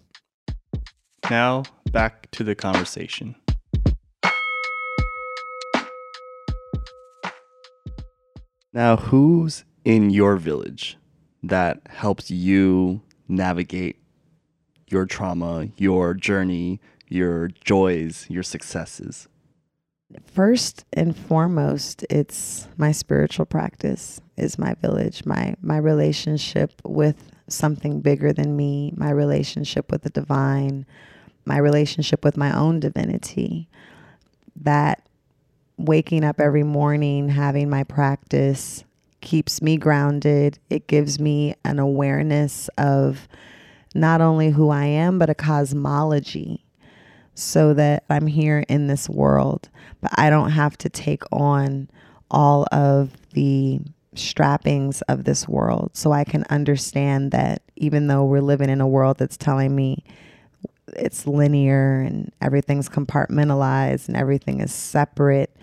Now, 1.29 1.63
back 1.91 2.29
to 2.31 2.43
the 2.43 2.55
conversation. 2.55 3.35
Now, 8.75 8.97
who's 8.97 9.63
in 9.85 10.09
your 10.09 10.35
village 10.35 10.97
that 11.41 11.79
helps 11.87 12.29
you 12.29 13.01
navigate 13.25 13.95
your 14.89 15.05
trauma, 15.05 15.69
your 15.77 16.13
journey, 16.13 16.81
your 17.07 17.47
joys, 17.47 18.25
your 18.27 18.43
successes? 18.43 19.29
First 20.25 20.83
and 20.91 21.15
foremost, 21.15 22.05
it's 22.09 22.67
my 22.75 22.91
spiritual 22.91 23.45
practice 23.45 24.19
is 24.35 24.59
my 24.59 24.73
village, 24.73 25.25
my 25.25 25.55
my 25.61 25.77
relationship 25.77 26.73
with 26.83 27.31
something 27.47 28.01
bigger 28.01 28.33
than 28.33 28.57
me, 28.57 28.91
my 28.97 29.09
relationship 29.09 29.89
with 29.89 30.01
the 30.01 30.09
divine, 30.09 30.85
my 31.45 31.57
relationship 31.57 32.25
with 32.25 32.35
my 32.35 32.53
own 32.53 32.81
divinity. 32.81 33.69
That 34.53 35.07
waking 35.77 36.23
up 36.23 36.39
every 36.39 36.63
morning, 36.63 37.29
having 37.29 37.69
my 37.69 37.83
practice 37.83 38.83
keeps 39.21 39.61
me 39.61 39.77
grounded. 39.77 40.59
It 40.69 40.87
gives 40.87 41.19
me 41.19 41.55
an 41.65 41.79
awareness 41.79 42.69
of 42.77 43.27
not 43.93 44.21
only 44.21 44.51
who 44.51 44.69
I 44.69 44.85
am, 44.85 45.19
but 45.19 45.29
a 45.29 45.35
cosmology 45.35 46.63
so 47.33 47.73
that 47.73 48.03
I'm 48.09 48.27
here 48.27 48.63
in 48.69 48.87
this 48.87 49.09
world, 49.09 49.69
but 50.01 50.11
I 50.15 50.29
don't 50.29 50.51
have 50.51 50.77
to 50.79 50.89
take 50.89 51.23
on 51.31 51.89
all 52.31 52.65
of 52.71 53.11
the 53.33 53.79
strappings 54.15 55.01
of 55.03 55.25
this 55.25 55.47
world. 55.47 55.91
So 55.93 56.11
I 56.11 56.23
can 56.23 56.45
understand 56.49 57.31
that 57.31 57.61
even 57.75 58.07
though 58.07 58.23
we're 58.23 58.41
living 58.41 58.69
in 58.69 58.79
a 58.79 58.87
world 58.87 59.17
that's 59.17 59.37
telling 59.37 59.75
me 59.75 60.03
it's 60.95 61.27
linear 61.27 61.99
and 62.01 62.31
everything's 62.41 62.87
compartmentalized 62.87 64.07
and 64.07 64.15
everything 64.15 64.61
is 64.61 64.73
separate, 64.73 65.55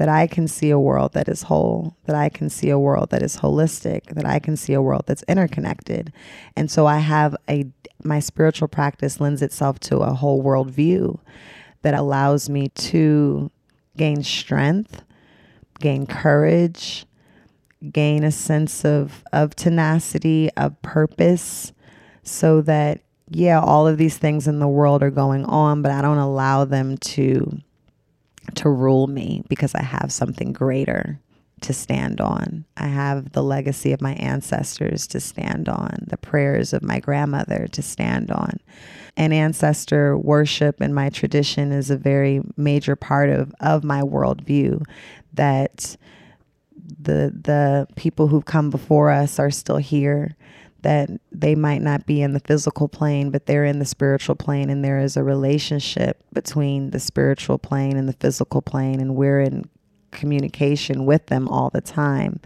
that 0.00 0.08
I 0.08 0.26
can 0.26 0.48
see 0.48 0.70
a 0.70 0.78
world 0.78 1.12
that 1.12 1.28
is 1.28 1.42
whole, 1.42 1.94
that 2.06 2.16
I 2.16 2.30
can 2.30 2.48
see 2.48 2.70
a 2.70 2.78
world 2.78 3.10
that 3.10 3.22
is 3.22 3.36
holistic, 3.36 4.06
that 4.14 4.24
I 4.24 4.38
can 4.38 4.56
see 4.56 4.72
a 4.72 4.80
world 4.80 5.04
that's 5.06 5.22
interconnected. 5.24 6.10
And 6.56 6.70
so 6.70 6.86
I 6.86 6.96
have 7.00 7.36
a, 7.50 7.66
my 8.02 8.18
spiritual 8.18 8.68
practice 8.68 9.20
lends 9.20 9.42
itself 9.42 9.78
to 9.80 9.98
a 9.98 10.14
whole 10.14 10.40
world 10.40 10.70
view 10.70 11.20
that 11.82 11.92
allows 11.92 12.48
me 12.48 12.68
to 12.68 13.50
gain 13.98 14.22
strength, 14.22 15.02
gain 15.80 16.06
courage, 16.06 17.04
gain 17.92 18.24
a 18.24 18.32
sense 18.32 18.86
of, 18.86 19.22
of 19.34 19.54
tenacity, 19.54 20.48
of 20.56 20.80
purpose, 20.80 21.74
so 22.22 22.62
that, 22.62 23.02
yeah, 23.28 23.60
all 23.60 23.86
of 23.86 23.98
these 23.98 24.16
things 24.16 24.48
in 24.48 24.60
the 24.60 24.68
world 24.68 25.02
are 25.02 25.10
going 25.10 25.44
on, 25.44 25.82
but 25.82 25.92
I 25.92 26.00
don't 26.00 26.16
allow 26.16 26.64
them 26.64 26.96
to 26.96 27.60
to 28.56 28.68
rule 28.68 29.06
me 29.06 29.42
because 29.48 29.74
I 29.74 29.82
have 29.82 30.12
something 30.12 30.52
greater 30.52 31.20
to 31.62 31.72
stand 31.72 32.20
on. 32.20 32.64
I 32.76 32.86
have 32.86 33.32
the 33.32 33.42
legacy 33.42 33.92
of 33.92 34.00
my 34.00 34.14
ancestors 34.14 35.06
to 35.08 35.20
stand 35.20 35.68
on, 35.68 36.06
the 36.06 36.16
prayers 36.16 36.72
of 36.72 36.82
my 36.82 37.00
grandmother 37.00 37.68
to 37.72 37.82
stand 37.82 38.30
on. 38.30 38.58
And 39.16 39.34
ancestor 39.34 40.16
worship 40.16 40.80
in 40.80 40.94
my 40.94 41.10
tradition 41.10 41.72
is 41.72 41.90
a 41.90 41.96
very 41.96 42.40
major 42.56 42.96
part 42.96 43.28
of, 43.28 43.52
of 43.60 43.84
my 43.84 44.00
worldview 44.00 44.84
that 45.34 45.96
the 46.98 47.32
the 47.44 47.86
people 47.94 48.26
who've 48.26 48.44
come 48.44 48.70
before 48.70 49.10
us 49.10 49.38
are 49.38 49.50
still 49.50 49.76
here 49.76 50.34
that 50.82 51.10
they 51.32 51.54
might 51.54 51.82
not 51.82 52.06
be 52.06 52.22
in 52.22 52.32
the 52.32 52.40
physical 52.40 52.88
plane, 52.88 53.30
but 53.30 53.46
they're 53.46 53.64
in 53.64 53.78
the 53.78 53.84
spiritual 53.84 54.34
plane, 54.34 54.70
and 54.70 54.84
there 54.84 54.98
is 54.98 55.16
a 55.16 55.24
relationship 55.24 56.22
between 56.32 56.90
the 56.90 57.00
spiritual 57.00 57.58
plane 57.58 57.96
and 57.96 58.08
the 58.08 58.14
physical 58.14 58.62
plane, 58.62 59.00
and 59.00 59.16
we're 59.16 59.40
in 59.40 59.64
communication 60.10 61.06
with 61.06 61.26
them 61.26 61.48
all 61.48 61.70
the 61.70 61.80
time 61.80 62.40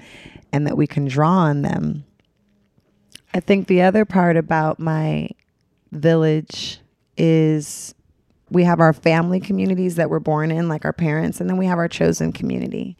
and 0.52 0.66
that 0.66 0.76
we 0.76 0.86
can 0.86 1.06
draw 1.06 1.30
on 1.30 1.62
them. 1.62 2.04
I 3.32 3.40
think 3.40 3.66
the 3.66 3.82
other 3.82 4.04
part 4.04 4.36
about 4.36 4.78
my 4.78 5.30
village 5.90 6.78
is 7.16 7.94
we 8.50 8.64
have 8.64 8.80
our 8.80 8.92
family 8.92 9.40
communities 9.40 9.96
that 9.96 10.10
we're 10.10 10.20
born 10.20 10.50
in, 10.50 10.68
like 10.68 10.84
our 10.84 10.92
parents, 10.92 11.40
and 11.40 11.50
then 11.50 11.56
we 11.56 11.66
have 11.66 11.78
our 11.78 11.88
chosen 11.88 12.32
community, 12.32 12.96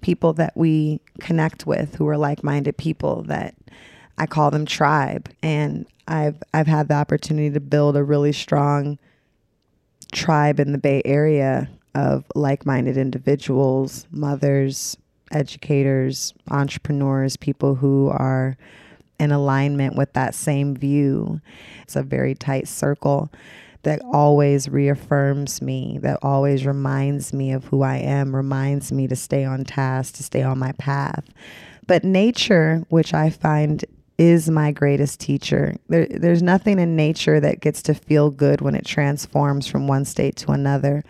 people 0.00 0.32
that 0.34 0.56
we 0.56 1.00
connect 1.20 1.66
with 1.66 1.96
who 1.96 2.08
are 2.08 2.16
like 2.16 2.42
minded 2.42 2.76
people 2.78 3.22
that 3.24 3.54
I 4.18 4.26
call 4.26 4.50
them 4.50 4.66
tribe. 4.66 5.28
And 5.42 5.86
I've 6.06 6.42
I've 6.52 6.66
had 6.66 6.88
the 6.88 6.94
opportunity 6.94 7.50
to 7.50 7.60
build 7.60 7.96
a 7.96 8.04
really 8.04 8.32
strong 8.32 8.98
tribe 10.12 10.60
in 10.60 10.72
the 10.72 10.78
Bay 10.78 11.02
Area 11.04 11.68
of 11.94 12.24
like 12.34 12.66
minded 12.66 12.96
individuals, 12.96 14.06
mothers, 14.10 14.96
educators, 15.32 16.34
entrepreneurs, 16.50 17.36
people 17.36 17.76
who 17.76 18.08
are 18.08 18.56
in 19.18 19.32
alignment 19.32 19.96
with 19.96 20.12
that 20.12 20.34
same 20.34 20.76
view. 20.76 21.40
It's 21.82 21.96
a 21.96 22.02
very 22.02 22.34
tight 22.34 22.68
circle 22.68 23.30
that 23.82 24.00
always 24.12 24.68
reaffirms 24.68 25.60
me, 25.60 25.98
that 26.02 26.18
always 26.22 26.66
reminds 26.66 27.32
me 27.32 27.52
of 27.52 27.64
who 27.66 27.82
I 27.82 27.96
am, 27.96 28.34
reminds 28.34 28.90
me 28.90 29.06
to 29.08 29.16
stay 29.16 29.44
on 29.44 29.62
task, 29.64 30.14
to 30.14 30.22
stay 30.22 30.42
on 30.42 30.58
my 30.58 30.72
path. 30.72 31.24
But 31.86 32.02
nature, 32.02 32.84
which 32.88 33.12
I 33.12 33.28
find 33.28 33.84
is 34.16 34.48
my 34.48 34.70
greatest 34.70 35.18
teacher. 35.20 35.74
There, 35.88 36.06
there's 36.06 36.42
nothing 36.42 36.78
in 36.78 36.94
nature 36.96 37.40
that 37.40 37.60
gets 37.60 37.82
to 37.82 37.94
feel 37.94 38.30
good 38.30 38.60
when 38.60 38.74
it 38.74 38.84
transforms 38.84 39.66
from 39.66 39.88
one 39.88 40.04
state 40.04 40.36
to 40.36 40.52
another. 40.52 41.02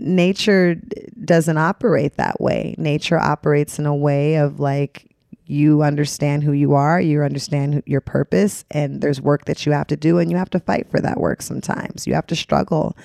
Nature 0.00 0.76
doesn't 1.24 1.58
operate 1.58 2.16
that 2.16 2.40
way. 2.40 2.74
Nature 2.78 3.18
operates 3.18 3.78
in 3.78 3.86
a 3.86 3.94
way 3.94 4.36
of 4.36 4.58
like, 4.58 5.14
you 5.48 5.82
understand 5.82 6.42
who 6.42 6.52
you 6.52 6.74
are, 6.74 7.00
you 7.00 7.22
understand 7.22 7.82
your 7.86 8.00
purpose, 8.00 8.64
and 8.72 9.00
there's 9.00 9.20
work 9.20 9.44
that 9.44 9.64
you 9.64 9.70
have 9.70 9.86
to 9.86 9.96
do, 9.96 10.18
and 10.18 10.28
you 10.30 10.36
have 10.36 10.50
to 10.50 10.58
fight 10.58 10.90
for 10.90 11.00
that 11.00 11.20
work 11.20 11.40
sometimes. 11.40 12.04
You 12.04 12.14
have 12.14 12.26
to 12.28 12.36
struggle, 12.36 12.96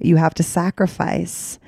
you 0.00 0.16
have 0.16 0.32
to 0.34 0.42
sacrifice. 0.42 1.58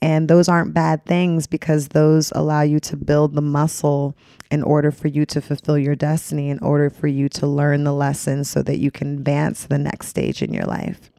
And 0.00 0.28
those 0.28 0.48
aren't 0.48 0.74
bad 0.74 1.04
things 1.06 1.46
because 1.46 1.88
those 1.88 2.30
allow 2.32 2.62
you 2.62 2.78
to 2.80 2.96
build 2.96 3.34
the 3.34 3.42
muscle 3.42 4.16
in 4.50 4.62
order 4.62 4.92
for 4.92 5.08
you 5.08 5.26
to 5.26 5.40
fulfill 5.40 5.76
your 5.76 5.96
destiny, 5.96 6.50
in 6.50 6.60
order 6.60 6.88
for 6.88 7.08
you 7.08 7.28
to 7.30 7.46
learn 7.46 7.84
the 7.84 7.92
lessons 7.92 8.48
so 8.48 8.62
that 8.62 8.78
you 8.78 8.90
can 8.90 9.18
advance 9.18 9.62
to 9.62 9.68
the 9.68 9.78
next 9.78 10.06
stage 10.08 10.40
in 10.40 10.54
your 10.54 10.64
life. 10.64 11.10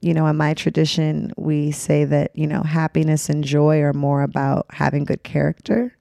You 0.00 0.14
know, 0.14 0.26
in 0.26 0.36
my 0.36 0.52
tradition, 0.52 1.32
we 1.36 1.70
say 1.70 2.04
that, 2.04 2.32
you 2.34 2.46
know, 2.46 2.62
happiness 2.62 3.28
and 3.28 3.42
joy 3.42 3.80
are 3.80 3.92
more 3.92 4.22
about 4.22 4.66
having 4.70 5.04
good 5.04 5.22
character, 5.22 5.96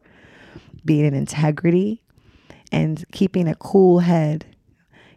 being 0.84 1.06
in 1.06 1.14
integrity, 1.14 2.04
and 2.72 3.06
keeping 3.12 3.48
a 3.48 3.56
cool 3.56 4.00
head. 4.00 4.46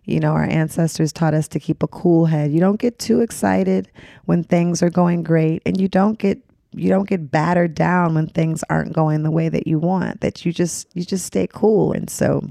You 0.05 0.21
know, 0.21 0.33
our 0.33 0.45
ancestors 0.45 1.13
taught 1.13 1.35
us 1.35 1.49
to 1.49 1.61
keep 1.61 1.83
a 1.83 1.89
cool 1.89 2.27
head. 2.27 2.53
You 2.53 2.61
don't 2.61 2.79
get 2.79 2.99
too 2.99 3.21
excited 3.21 3.91
when 4.27 4.45
things 4.45 4.83
are 4.83 4.91
going 4.91 5.23
great, 5.23 5.63
and 5.65 5.81
you 5.81 5.89
don't 5.89 6.19
get 6.19 6.43
you 6.75 6.89
don't 6.89 7.09
get 7.09 7.31
battered 7.31 7.75
down 7.75 8.15
when 8.15 8.27
things 8.27 8.65
aren't 8.71 8.93
going 8.93 9.23
the 9.23 9.31
way 9.31 9.49
that 9.49 9.67
you 9.67 9.79
want 9.79 10.21
that 10.21 10.45
you 10.45 10.53
just 10.53 10.89
you 10.95 11.05
just 11.05 11.27
stay 11.27 11.47
cool. 11.47 11.93
And 11.93 12.09
so 12.09 12.49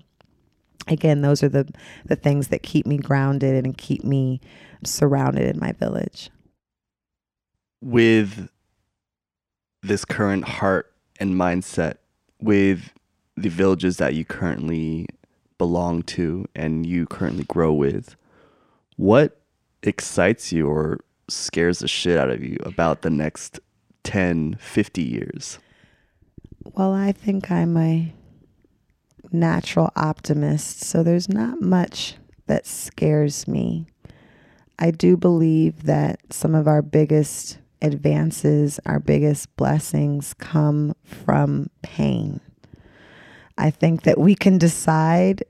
again 0.87 1.21
those 1.21 1.43
are 1.43 1.49
the 1.49 1.67
the 2.05 2.15
things 2.15 2.49
that 2.49 2.63
keep 2.63 2.85
me 2.85 2.97
grounded 2.97 3.63
and 3.63 3.77
keep 3.77 4.03
me 4.03 4.41
surrounded 4.83 5.53
in 5.53 5.59
my 5.59 5.71
village. 5.73 6.29
With 7.81 8.49
this 9.81 10.05
current 10.05 10.45
heart 10.45 10.93
and 11.19 11.35
mindset 11.35 11.95
with 12.39 12.93
the 13.35 13.49
villages 13.49 13.97
that 13.97 14.13
you 14.13 14.25
currently 14.25 15.07
belong 15.57 16.03
to 16.03 16.45
and 16.55 16.85
you 16.85 17.05
currently 17.05 17.43
grow 17.45 17.73
with 17.73 18.15
what 18.97 19.41
excites 19.81 20.51
you 20.51 20.67
or 20.67 20.99
scares 21.29 21.79
the 21.79 21.87
shit 21.87 22.17
out 22.17 22.29
of 22.29 22.43
you 22.43 22.57
about 22.63 23.01
the 23.01 23.09
next 23.09 23.59
10, 24.03 24.57
50 24.59 25.01
years? 25.01 25.59
Well, 26.63 26.93
I 26.93 27.11
think 27.11 27.51
I'm 27.51 27.75
a 27.77 28.13
natural 29.31 29.91
optimist, 29.95 30.81
so 30.81 31.03
there's 31.03 31.29
not 31.29 31.61
much 31.61 32.15
that 32.47 32.65
scares 32.65 33.47
me. 33.47 33.87
I 34.79 34.91
do 34.91 35.17
believe 35.17 35.83
that 35.83 36.19
some 36.31 36.55
of 36.55 36.67
our 36.67 36.81
biggest 36.81 37.59
advances, 37.81 38.79
our 38.85 38.99
biggest 38.99 39.55
blessings 39.55 40.33
come 40.35 40.95
from 41.03 41.69
pain. 41.81 42.39
I 43.57 43.69
think 43.69 44.03
that 44.03 44.17
we 44.17 44.35
can 44.35 44.57
decide 44.57 45.43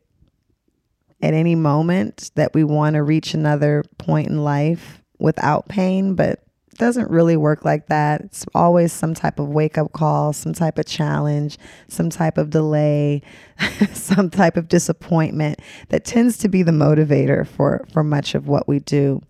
at 1.21 1.33
any 1.33 1.55
moment 1.55 2.31
that 2.35 2.53
we 2.53 2.63
want 2.63 2.95
to 2.95 3.03
reach 3.03 3.33
another 3.33 3.83
point 3.97 4.27
in 4.27 4.43
life 4.43 5.01
without 5.19 5.69
pain, 5.69 6.15
but 6.15 6.42
doesn't 6.77 7.09
really 7.09 7.37
work 7.37 7.65
like 7.65 7.87
that. 7.87 8.21
It's 8.21 8.45
always 8.55 8.91
some 8.91 9.13
type 9.13 9.39
of 9.39 9.49
wake 9.49 9.77
up 9.77 9.91
call, 9.93 10.33
some 10.33 10.53
type 10.53 10.77
of 10.77 10.85
challenge, 10.85 11.57
some 11.87 12.09
type 12.09 12.37
of 12.37 12.49
delay, 12.49 13.21
some 13.93 14.29
type 14.29 14.57
of 14.57 14.67
disappointment 14.67 15.59
that 15.89 16.05
tends 16.05 16.37
to 16.39 16.49
be 16.49 16.63
the 16.63 16.71
motivator 16.71 17.45
for, 17.47 17.85
for 17.91 18.03
much 18.03 18.35
of 18.35 18.47
what 18.47 18.67
we 18.67 18.79
do. 18.79 19.21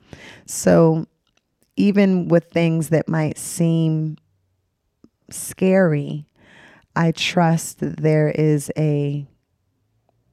So, 0.45 1.07
even 1.75 2.27
with 2.27 2.51
things 2.51 2.89
that 2.89 3.09
might 3.09 3.37
seem 3.37 4.17
scary, 5.31 6.27
I 6.95 7.11
trust 7.11 7.79
that 7.79 7.97
there 7.97 8.29
is 8.29 8.71
a 8.77 9.27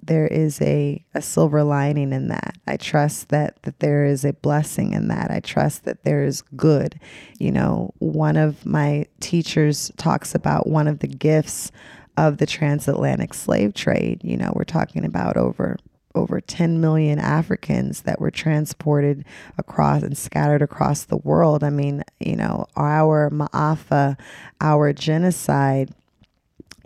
there 0.03 0.27
is 0.27 0.61
a, 0.63 1.05
a 1.15 1.23
silver 1.23 1.63
lining 1.63 2.13
in 2.13 2.29
that. 2.29 2.57
I 2.67 2.77
trust 2.77 3.29
that 3.29 3.63
that 3.63 3.81
there 3.81 4.05
is 4.05 4.25
a 4.25 4.33
blessing 4.33 4.93
in 4.93 5.09
that. 5.09 5.31
I 5.31 5.41
trust 5.41 5.85
that 5.85 6.05
there 6.05 6.25
is 6.25 6.43
good. 6.57 6.99
You 7.39 7.53
know, 7.53 7.93
one 7.99 8.37
of 8.37 8.65
my 8.65 9.07
teachers 9.21 9.91
talks 9.97 10.35
about 10.35 10.67
one 10.67 10.89
of 10.89 11.01
the 11.01 11.09
gifts 11.09 11.71
of 12.17 12.39
the 12.39 12.47
transatlantic 12.47 13.35
slave 13.35 13.75
trade. 13.75 14.21
You 14.25 14.37
know, 14.37 14.53
we're 14.55 14.65
talking 14.65 15.05
about 15.05 15.37
over 15.37 15.77
over 16.15 16.41
10 16.41 16.81
million 16.81 17.19
Africans 17.19 18.03
that 18.03 18.21
were 18.21 18.33
transported 18.33 19.25
across 19.59 20.03
and 20.03 20.19
scattered 20.19 20.63
across 20.63 21.05
the 21.05 21.17
world. 21.17 21.63
I 21.63 21.71
mean, 21.71 22.03
you 22.19 22.35
know, 22.35 22.67
our 22.77 23.31
Ma'afa, 23.31 24.19
our 24.61 24.93
genocide 24.93 25.95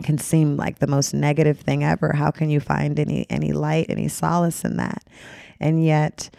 can 0.03 0.17
seem 0.17 0.57
like 0.57 0.79
the 0.79 0.87
most 0.87 1.13
negative 1.13 1.59
thing 1.59 1.83
ever. 1.83 2.13
How 2.13 2.31
can 2.31 2.49
you 2.49 2.59
find 2.59 2.99
any 2.99 3.25
any 3.29 3.53
light, 3.53 3.87
any 3.89 4.07
solace 4.07 4.63
in 4.63 4.77
that? 4.77 5.03
And 5.59 5.83
yet 5.83 6.29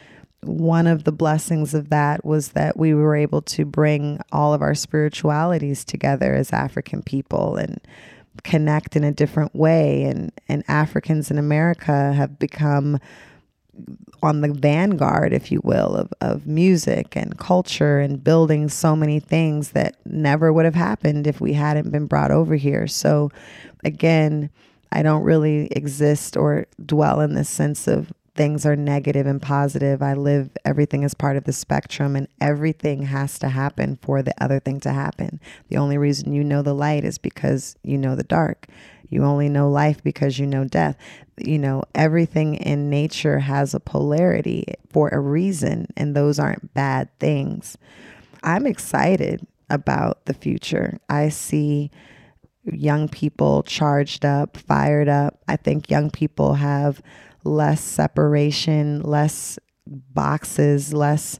one 0.42 0.86
of 0.86 1.04
the 1.04 1.12
blessings 1.12 1.74
of 1.74 1.90
that 1.90 2.24
was 2.24 2.50
that 2.50 2.76
we 2.76 2.94
were 2.94 3.16
able 3.16 3.42
to 3.42 3.64
bring 3.64 4.20
all 4.32 4.54
of 4.54 4.62
our 4.62 4.74
spiritualities 4.74 5.84
together 5.84 6.34
as 6.34 6.52
African 6.52 7.02
people 7.02 7.56
and 7.56 7.80
connect 8.44 8.96
in 8.96 9.04
a 9.04 9.12
different 9.12 9.54
way 9.54 10.04
and 10.04 10.30
and 10.48 10.62
Africans 10.68 11.30
in 11.30 11.38
America 11.38 12.12
have 12.12 12.38
become 12.38 12.98
on 14.22 14.40
the 14.40 14.52
vanguard, 14.52 15.32
if 15.32 15.52
you 15.52 15.60
will, 15.62 15.96
of, 15.96 16.12
of 16.20 16.46
music 16.46 17.16
and 17.16 17.38
culture 17.38 18.00
and 18.00 18.22
building 18.22 18.68
so 18.68 18.96
many 18.96 19.20
things 19.20 19.70
that 19.70 19.96
never 20.04 20.52
would 20.52 20.64
have 20.64 20.74
happened 20.74 21.26
if 21.26 21.40
we 21.40 21.52
hadn't 21.52 21.90
been 21.90 22.06
brought 22.06 22.30
over 22.30 22.56
here. 22.56 22.86
So, 22.86 23.30
again, 23.84 24.50
I 24.92 25.02
don't 25.02 25.22
really 25.22 25.66
exist 25.68 26.36
or 26.36 26.66
dwell 26.84 27.20
in 27.20 27.34
this 27.34 27.48
sense 27.48 27.86
of 27.86 28.12
things 28.37 28.66
are 28.66 28.77
negative 28.77 29.27
and 29.27 29.40
positive. 29.40 30.03
I 30.03 30.14
live 30.14 30.51
everything 30.64 31.05
as 31.05 31.14
part 31.14 31.37
of 31.37 31.44
the 31.44 31.53
spectrum, 31.53 32.14
and 32.14 32.29
everything 32.40 33.03
has 33.03 33.38
to 33.40 33.49
happen 33.49 33.99
for 34.03 34.22
the 34.22 34.35
other 34.42 34.61
thing 34.61 34.79
to 34.81 34.92
happen. 34.92 35.40
The 35.68 35.79
only 35.79 35.99
reason 35.99 36.33
you 36.33 36.44
know 36.44 36.62
the 36.62 36.75
light 36.75 37.05
is 37.05 37.18
because 37.18 37.77
you 37.83 37.99
know 37.99 38.14
the 38.14 38.22
dark. 38.22 38.66
You 39.09 39.25
only 39.25 39.49
know 39.49 39.70
life 39.70 40.03
because 40.03 40.38
you 40.38 40.46
know 40.46 40.64
death. 40.64 40.96
You 41.38 41.59
know, 41.59 41.85
everything 41.94 42.55
in 42.57 42.90
nature 42.90 43.38
has 43.38 43.75
a 43.75 43.81
polarity 43.81 44.64
for 44.90 45.09
a 45.09 45.20
reason, 45.20 45.88
and 45.96 46.14
those 46.14 46.38
aren't 46.38 46.75
bad 46.75 47.09
things. 47.18 47.77
I'm 48.42 48.66
excited 48.66 49.46
about 49.70 50.27
the 50.27 50.35
future. 50.35 50.99
I 51.09 51.31
see 51.31 51.90
young 52.64 53.09
people 53.09 53.62
charged 53.62 54.25
up, 54.25 54.57
fired 54.57 55.09
up. 55.09 55.40
I 55.49 55.57
think 55.57 55.90
young 55.90 56.11
people 56.11 56.55
have 56.55 57.01
less 57.46 57.80
separation, 57.80 59.00
less 59.02 59.59
boxes, 59.87 60.92
less 60.92 61.38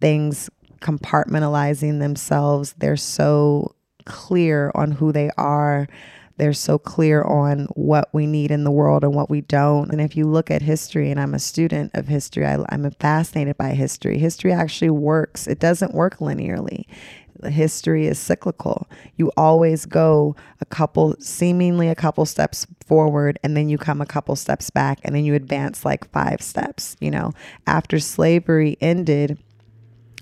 things 0.00 0.50
compartmentalizing 0.80 2.00
themselves. 2.00 2.74
They're 2.78 2.96
so 2.96 3.74
clear 4.04 4.70
on 4.74 4.92
who 4.92 5.12
they 5.12 5.30
are. 5.38 5.88
They're 6.36 6.52
so 6.52 6.78
clear 6.78 7.22
on 7.22 7.66
what 7.74 8.08
we 8.12 8.26
need 8.26 8.50
in 8.50 8.64
the 8.64 8.70
world 8.70 9.04
and 9.04 9.14
what 9.14 9.30
we 9.30 9.40
don't. 9.40 9.90
And 9.90 10.00
if 10.00 10.16
you 10.16 10.26
look 10.26 10.50
at 10.50 10.62
history, 10.62 11.10
and 11.10 11.20
I'm 11.20 11.34
a 11.34 11.38
student 11.38 11.92
of 11.94 12.08
history, 12.08 12.44
I, 12.44 12.64
am 12.70 12.90
fascinated 12.98 13.56
by 13.56 13.70
history. 13.70 14.18
History 14.18 14.52
actually 14.52 14.90
works, 14.90 15.46
it 15.46 15.60
doesn't 15.60 15.94
work 15.94 16.18
linearly 16.18 16.86
history 17.48 18.06
is 18.06 18.18
cyclical. 18.18 18.88
You 19.16 19.30
always 19.36 19.86
go 19.86 20.36
a 20.60 20.64
couple, 20.64 21.16
seemingly 21.18 21.88
a 21.88 21.94
couple 21.94 22.24
steps 22.26 22.66
forward, 22.86 23.38
and 23.42 23.56
then 23.56 23.68
you 23.68 23.78
come 23.78 24.00
a 24.00 24.06
couple 24.06 24.36
steps 24.36 24.70
back, 24.70 24.98
and 25.04 25.14
then 25.14 25.24
you 25.24 25.34
advance 25.34 25.84
like 25.84 26.10
five 26.10 26.40
steps. 26.40 26.96
You 27.00 27.10
know, 27.10 27.32
after 27.66 27.98
slavery 27.98 28.76
ended, 28.80 29.38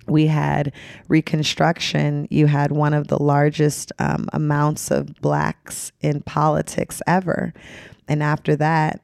we 0.07 0.27
had 0.27 0.73
Reconstruction. 1.09 2.27
You 2.31 2.47
had 2.47 2.73
one 2.73 2.95
of 2.95 3.09
the 3.09 3.23
largest 3.23 3.93
um, 3.99 4.29
amounts 4.33 4.91
of 4.91 5.15
blacks 5.21 5.93
in 6.01 6.23
politics 6.23 7.01
ever. 7.07 7.53
And 8.09 8.23
after 8.23 8.57
that, 8.57 9.01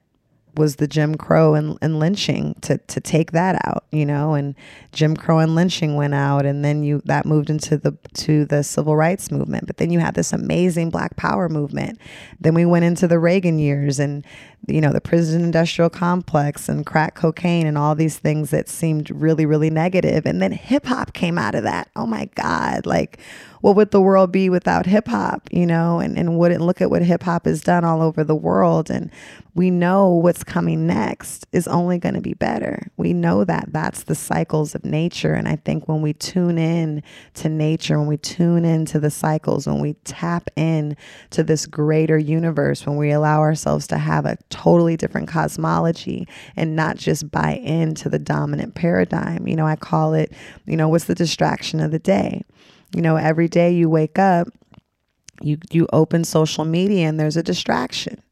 was 0.58 0.76
the 0.76 0.86
Jim 0.86 1.14
Crow 1.14 1.54
and, 1.54 1.78
and 1.80 1.98
lynching 1.98 2.54
to 2.62 2.76
to 2.78 3.00
take 3.00 3.32
that 3.32 3.58
out, 3.64 3.84
you 3.90 4.04
know, 4.04 4.34
and 4.34 4.54
Jim 4.92 5.16
Crow 5.16 5.38
and 5.38 5.54
lynching 5.54 5.94
went 5.94 6.14
out, 6.14 6.44
and 6.44 6.64
then 6.64 6.82
you 6.82 7.00
that 7.06 7.24
moved 7.24 7.48
into 7.48 7.78
the 7.78 7.96
to 8.14 8.44
the 8.44 8.62
civil 8.62 8.96
rights 8.96 9.30
movement. 9.30 9.66
But 9.66 9.78
then 9.78 9.90
you 9.90 10.00
had 10.00 10.14
this 10.14 10.32
amazing 10.32 10.90
Black 10.90 11.16
Power 11.16 11.48
movement. 11.48 11.98
Then 12.40 12.54
we 12.54 12.66
went 12.66 12.84
into 12.84 13.08
the 13.08 13.18
Reagan 13.18 13.58
years, 13.58 13.98
and 13.98 14.26
you 14.66 14.80
know 14.80 14.92
the 14.92 15.00
prison 15.00 15.42
industrial 15.42 15.88
complex 15.88 16.68
and 16.68 16.84
crack 16.84 17.14
cocaine 17.14 17.66
and 17.66 17.78
all 17.78 17.94
these 17.94 18.18
things 18.18 18.50
that 18.50 18.68
seemed 18.68 19.10
really 19.10 19.46
really 19.46 19.70
negative. 19.70 20.26
And 20.26 20.42
then 20.42 20.52
hip 20.52 20.86
hop 20.86 21.14
came 21.14 21.38
out 21.38 21.54
of 21.54 21.62
that. 21.62 21.88
Oh 21.96 22.06
my 22.06 22.26
God, 22.34 22.84
like 22.84 23.18
what 23.60 23.76
would 23.76 23.90
the 23.90 24.00
world 24.00 24.32
be 24.32 24.48
without 24.48 24.86
hip 24.86 25.08
hop, 25.08 25.48
you 25.50 25.66
know, 25.66 25.98
and, 25.98 26.16
and 26.18 26.38
wouldn't 26.38 26.60
look 26.60 26.80
at 26.80 26.90
what 26.90 27.02
hip 27.02 27.22
hop 27.22 27.46
has 27.46 27.60
done 27.60 27.84
all 27.84 28.02
over 28.02 28.22
the 28.22 28.34
world. 28.34 28.90
And 28.90 29.10
we 29.54 29.70
know 29.70 30.10
what's 30.10 30.44
coming 30.44 30.86
next 30.86 31.46
is 31.50 31.66
only 31.66 31.98
going 31.98 32.14
to 32.14 32.20
be 32.20 32.34
better. 32.34 32.86
We 32.96 33.12
know 33.12 33.44
that 33.44 33.72
that's 33.72 34.04
the 34.04 34.14
cycles 34.14 34.74
of 34.76 34.84
nature. 34.84 35.34
And 35.34 35.48
I 35.48 35.56
think 35.56 35.88
when 35.88 36.00
we 36.00 36.12
tune 36.12 36.58
in 36.58 37.02
to 37.34 37.48
nature, 37.48 37.98
when 37.98 38.06
we 38.06 38.18
tune 38.18 38.64
into 38.64 39.00
the 39.00 39.10
cycles, 39.10 39.66
when 39.66 39.80
we 39.80 39.94
tap 40.04 40.48
in 40.54 40.96
to 41.30 41.42
this 41.42 41.66
greater 41.66 42.18
universe, 42.18 42.86
when 42.86 42.96
we 42.96 43.10
allow 43.10 43.40
ourselves 43.40 43.88
to 43.88 43.98
have 43.98 44.26
a 44.26 44.38
totally 44.50 44.96
different 44.96 45.26
cosmology 45.26 46.28
and 46.54 46.76
not 46.76 46.96
just 46.96 47.30
buy 47.30 47.54
into 47.54 48.08
the 48.08 48.18
dominant 48.18 48.76
paradigm, 48.76 49.48
you 49.48 49.56
know, 49.56 49.66
I 49.66 49.74
call 49.74 50.14
it, 50.14 50.32
you 50.66 50.76
know, 50.76 50.88
what's 50.88 51.06
the 51.06 51.14
distraction 51.16 51.80
of 51.80 51.90
the 51.90 51.98
day? 51.98 52.44
You 52.94 53.02
know, 53.02 53.16
every 53.16 53.48
day 53.48 53.72
you 53.72 53.88
wake 53.90 54.18
up, 54.18 54.48
you 55.40 55.58
you 55.70 55.86
open 55.92 56.24
social 56.24 56.64
media 56.64 57.08
and 57.08 57.18
there's 57.18 57.36
a 57.36 57.42
distraction. 57.42 58.22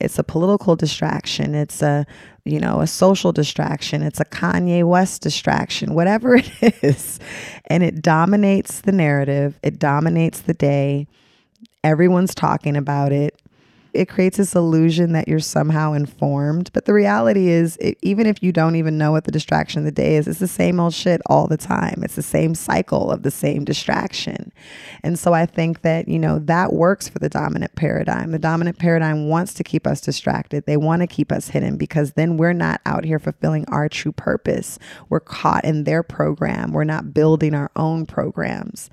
It's 0.00 0.18
a 0.18 0.24
political 0.24 0.74
distraction. 0.76 1.54
It's 1.54 1.82
a, 1.82 2.06
you 2.44 2.58
know, 2.58 2.80
a 2.80 2.86
social 2.86 3.32
distraction. 3.32 4.02
It's 4.02 4.18
a 4.18 4.24
Kanye 4.24 4.82
West 4.84 5.22
distraction, 5.22 5.94
whatever 5.94 6.36
it 6.60 6.74
is. 6.82 7.20
And 7.66 7.82
it 7.82 8.02
dominates 8.02 8.80
the 8.80 8.92
narrative. 8.92 9.58
It 9.62 9.78
dominates 9.78 10.40
the 10.40 10.54
day. 10.54 11.06
Everyone's 11.84 12.34
talking 12.34 12.76
about 12.76 13.12
it 13.12 13.40
it 13.92 14.08
creates 14.08 14.36
this 14.36 14.54
illusion 14.54 15.12
that 15.12 15.28
you're 15.28 15.40
somehow 15.40 15.92
informed. 15.92 16.70
But 16.72 16.84
the 16.84 16.92
reality 16.92 17.48
is, 17.48 17.76
it, 17.78 17.98
even 18.02 18.26
if 18.26 18.42
you 18.42 18.52
don't 18.52 18.76
even 18.76 18.98
know 18.98 19.12
what 19.12 19.24
the 19.24 19.32
distraction 19.32 19.80
of 19.80 19.84
the 19.84 19.92
day 19.92 20.16
is, 20.16 20.28
it's 20.28 20.40
the 20.40 20.48
same 20.48 20.80
old 20.80 20.94
shit 20.94 21.20
all 21.26 21.46
the 21.46 21.56
time. 21.56 22.02
It's 22.02 22.16
the 22.16 22.22
same 22.22 22.54
cycle 22.54 23.10
of 23.10 23.22
the 23.22 23.30
same 23.30 23.64
distraction. 23.64 24.52
And 25.02 25.18
so 25.18 25.32
I 25.32 25.46
think 25.46 25.82
that, 25.82 26.08
you 26.08 26.18
know, 26.18 26.38
that 26.40 26.72
works 26.72 27.08
for 27.08 27.18
the 27.18 27.28
dominant 27.28 27.74
paradigm. 27.74 28.30
The 28.30 28.38
dominant 28.38 28.78
paradigm 28.78 29.28
wants 29.28 29.54
to 29.54 29.64
keep 29.64 29.86
us 29.86 30.00
distracted, 30.00 30.66
they 30.66 30.76
want 30.76 31.02
to 31.02 31.06
keep 31.06 31.32
us 31.32 31.48
hidden 31.48 31.76
because 31.76 32.12
then 32.12 32.36
we're 32.36 32.52
not 32.52 32.80
out 32.86 33.04
here 33.04 33.18
fulfilling 33.18 33.64
our 33.68 33.88
true 33.88 34.12
purpose. 34.12 34.78
We're 35.08 35.20
caught 35.20 35.64
in 35.64 35.84
their 35.84 36.02
program, 36.02 36.72
we're 36.72 36.84
not 36.84 37.14
building 37.14 37.54
our 37.54 37.70
own 37.76 38.06
programs. 38.06 38.90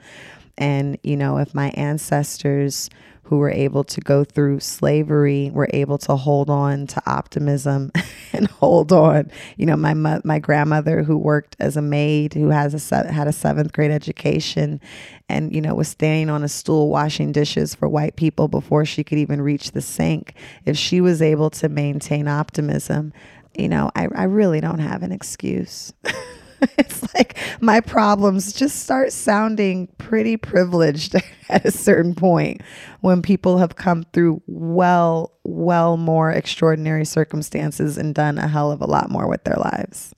And, 0.57 0.97
you 1.03 1.15
know, 1.15 1.37
if 1.37 1.53
my 1.53 1.69
ancestors, 1.71 2.89
who 3.27 3.37
were 3.37 3.51
able 3.51 3.83
to 3.83 3.99
go 3.99 4.23
through 4.23 4.57
slavery 4.57 5.51
were 5.53 5.67
able 5.73 5.97
to 5.97 6.15
hold 6.15 6.49
on 6.49 6.87
to 6.87 7.01
optimism 7.05 7.91
and 8.33 8.47
hold 8.47 8.93
on. 8.93 9.29
You 9.57 9.65
know, 9.65 9.75
my 9.75 9.93
my 9.93 10.39
grandmother 10.39 11.03
who 11.03 11.17
worked 11.17 11.57
as 11.59 11.75
a 11.75 11.81
maid, 11.81 12.33
who 12.33 12.49
has 12.49 12.91
a 12.91 13.11
had 13.11 13.27
a 13.27 13.33
seventh 13.33 13.73
grade 13.73 13.91
education, 13.91 14.79
and 15.27 15.53
you 15.53 15.61
know 15.61 15.75
was 15.75 15.89
standing 15.89 16.29
on 16.29 16.43
a 16.43 16.47
stool 16.47 16.89
washing 16.89 17.33
dishes 17.33 17.75
for 17.75 17.89
white 17.89 18.15
people 18.15 18.47
before 18.47 18.85
she 18.85 19.03
could 19.03 19.17
even 19.17 19.41
reach 19.41 19.71
the 19.71 19.81
sink. 19.81 20.33
If 20.65 20.77
she 20.77 21.01
was 21.01 21.21
able 21.21 21.49
to 21.51 21.67
maintain 21.67 22.29
optimism, 22.29 23.11
you 23.57 23.67
know, 23.67 23.91
I, 23.93 24.07
I 24.15 24.23
really 24.23 24.61
don't 24.61 24.79
have 24.79 25.03
an 25.03 25.11
excuse. 25.11 25.93
it's 26.77 27.13
like 27.13 27.37
my 27.61 27.79
problems 27.79 28.53
just 28.53 28.83
start 28.83 29.11
sounding 29.11 29.87
pretty 29.97 30.37
privileged 30.37 31.15
at 31.49 31.65
a 31.65 31.71
certain 31.71 32.15
point 32.15 32.61
when 33.01 33.21
people 33.21 33.57
have 33.57 33.75
come 33.75 34.03
through 34.13 34.41
well, 34.47 35.33
well 35.43 35.97
more 35.97 36.31
extraordinary 36.31 37.05
circumstances 37.05 37.97
and 37.97 38.15
done 38.15 38.37
a 38.37 38.47
hell 38.47 38.71
of 38.71 38.81
a 38.81 38.87
lot 38.87 39.09
more 39.09 39.27
with 39.27 39.43
their 39.43 39.57
lives. 39.57 40.13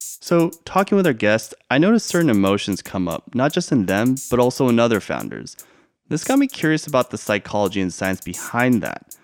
So, 0.00 0.50
talking 0.64 0.96
with 0.96 1.06
our 1.06 1.12
guests, 1.12 1.54
I 1.70 1.78
noticed 1.78 2.06
certain 2.08 2.30
emotions 2.30 2.82
come 2.82 3.06
up, 3.06 3.34
not 3.34 3.52
just 3.52 3.70
in 3.70 3.86
them, 3.86 4.16
but 4.28 4.40
also 4.40 4.68
in 4.68 4.80
other 4.80 4.98
founders. 4.98 5.56
This 6.08 6.24
got 6.24 6.38
me 6.38 6.48
curious 6.48 6.86
about 6.86 7.10
the 7.10 7.18
psychology 7.18 7.80
and 7.80 7.92
science 7.92 8.20
behind 8.20 8.82
that. 8.82 9.16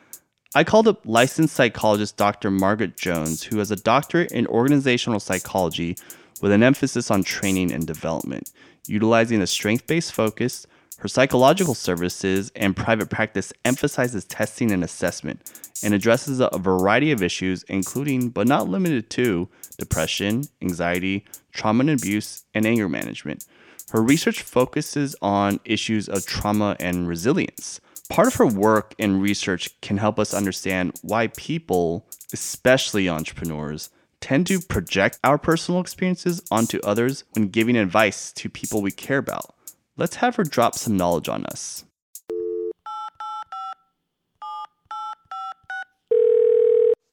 I 0.54 0.64
called 0.64 0.86
up 0.86 1.00
licensed 1.06 1.54
psychologist 1.54 2.18
Dr. 2.18 2.50
Margaret 2.50 2.98
Jones, 2.98 3.42
who 3.42 3.56
has 3.56 3.70
a 3.70 3.76
doctorate 3.76 4.32
in 4.32 4.46
organizational 4.48 5.18
psychology 5.18 5.96
with 6.42 6.52
an 6.52 6.62
emphasis 6.62 7.10
on 7.10 7.24
training 7.24 7.72
and 7.72 7.86
development. 7.86 8.52
Utilizing 8.86 9.40
a 9.40 9.46
strength 9.46 9.86
based 9.86 10.12
focus, 10.12 10.66
her 10.98 11.08
psychological 11.08 11.74
services 11.74 12.52
and 12.54 12.76
private 12.76 13.08
practice 13.08 13.50
emphasizes 13.64 14.26
testing 14.26 14.70
and 14.72 14.84
assessment 14.84 15.40
and 15.82 15.94
addresses 15.94 16.38
a 16.38 16.58
variety 16.58 17.12
of 17.12 17.22
issues, 17.22 17.62
including 17.64 18.28
but 18.28 18.46
not 18.46 18.68
limited 18.68 19.08
to 19.08 19.48
depression, 19.78 20.44
anxiety, 20.60 21.24
trauma 21.52 21.80
and 21.80 21.90
abuse, 21.90 22.44
and 22.52 22.66
anger 22.66 22.90
management. 22.90 23.46
Her 23.90 24.02
research 24.02 24.42
focuses 24.42 25.16
on 25.22 25.60
issues 25.64 26.10
of 26.10 26.26
trauma 26.26 26.76
and 26.78 27.08
resilience. 27.08 27.80
Part 28.12 28.28
of 28.28 28.34
her 28.34 28.46
work 28.46 28.94
and 28.98 29.22
research 29.22 29.70
can 29.80 29.96
help 29.96 30.18
us 30.18 30.34
understand 30.34 30.92
why 31.00 31.28
people, 31.28 32.06
especially 32.34 33.08
entrepreneurs, 33.08 33.88
tend 34.20 34.46
to 34.48 34.60
project 34.60 35.18
our 35.24 35.38
personal 35.38 35.80
experiences 35.80 36.42
onto 36.50 36.78
others 36.80 37.24
when 37.32 37.48
giving 37.48 37.74
advice 37.74 38.30
to 38.34 38.50
people 38.50 38.82
we 38.82 38.90
care 38.90 39.16
about. 39.16 39.54
Let's 39.96 40.16
have 40.16 40.36
her 40.36 40.44
drop 40.44 40.74
some 40.74 40.94
knowledge 40.94 41.30
on 41.30 41.46
us. 41.46 41.86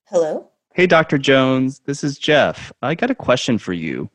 Hello? 0.09 0.49
Hey, 0.73 0.85
Dr. 0.85 1.17
Jones, 1.17 1.79
this 1.85 2.03
is 2.03 2.17
Jeff. 2.17 2.73
I 2.81 2.93
got 2.93 3.09
a 3.09 3.15
question 3.15 3.57
for 3.57 3.71
you. 3.71 4.09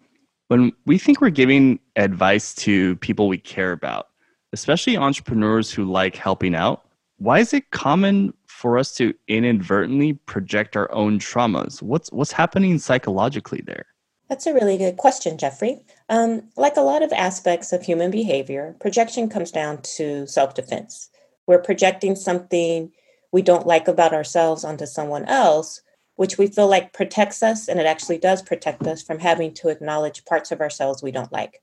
When 0.49 0.71
we 0.85 0.99
think 0.99 1.23
we're 1.23 1.31
giving 1.31 1.81
advice 1.97 2.55
to 2.57 2.97
people 2.97 3.27
we 3.27 3.39
care 3.39 3.73
about, 3.73 4.09
especially 4.55 4.97
entrepreneurs 4.97 5.71
who 5.71 5.85
like 5.85 6.17
helping 6.17 6.55
out, 6.55 6.87
why 7.19 7.41
is 7.41 7.53
it 7.53 7.71
common 7.73 8.33
for 8.47 8.79
us 8.79 8.95
to 8.95 9.13
inadvertently 9.29 10.15
project 10.15 10.77
our 10.77 10.91
own 10.93 11.19
traumas? 11.19 11.83
What's 11.83 12.11
what's 12.13 12.33
happening 12.33 12.79
psychologically 12.79 13.63
there? 13.67 13.87
That's 14.29 14.47
a 14.47 14.55
really 14.55 14.79
good 14.79 14.97
question, 14.97 15.37
Jeffrey. 15.37 15.85
Um, 16.09 16.49
like 16.57 16.77
a 16.77 16.81
lot 16.81 17.03
of 17.03 17.13
aspects 17.13 17.73
of 17.73 17.83
human 17.83 18.11
behavior, 18.11 18.75
projection 18.81 19.29
comes 19.29 19.51
down 19.51 19.83
to 19.97 20.27
self 20.27 20.55
defense. 20.55 21.11
We're 21.47 21.59
projecting 21.59 22.17
something 22.17 22.91
we 23.33 23.43
don't 23.43 23.67
like 23.67 23.89
about 23.89 24.15
ourselves 24.15 24.65
onto 24.65 24.87
someone 24.87 25.25
else, 25.25 25.83
which 26.15 26.39
we 26.39 26.47
feel 26.47 26.69
like 26.69 26.93
protects 26.93 27.43
us, 27.43 27.69
and 27.69 27.81
it 27.81 27.87
actually 27.87 28.19
does 28.19 28.41
protect 28.41 28.87
us 28.87 29.03
from 29.03 29.19
having 29.19 29.53
to 29.55 29.69
acknowledge 29.69 30.25
parts 30.25 30.53
of 30.53 30.61
ourselves 30.61 31.03
we 31.03 31.11
don't 31.11 31.33
like. 31.33 31.61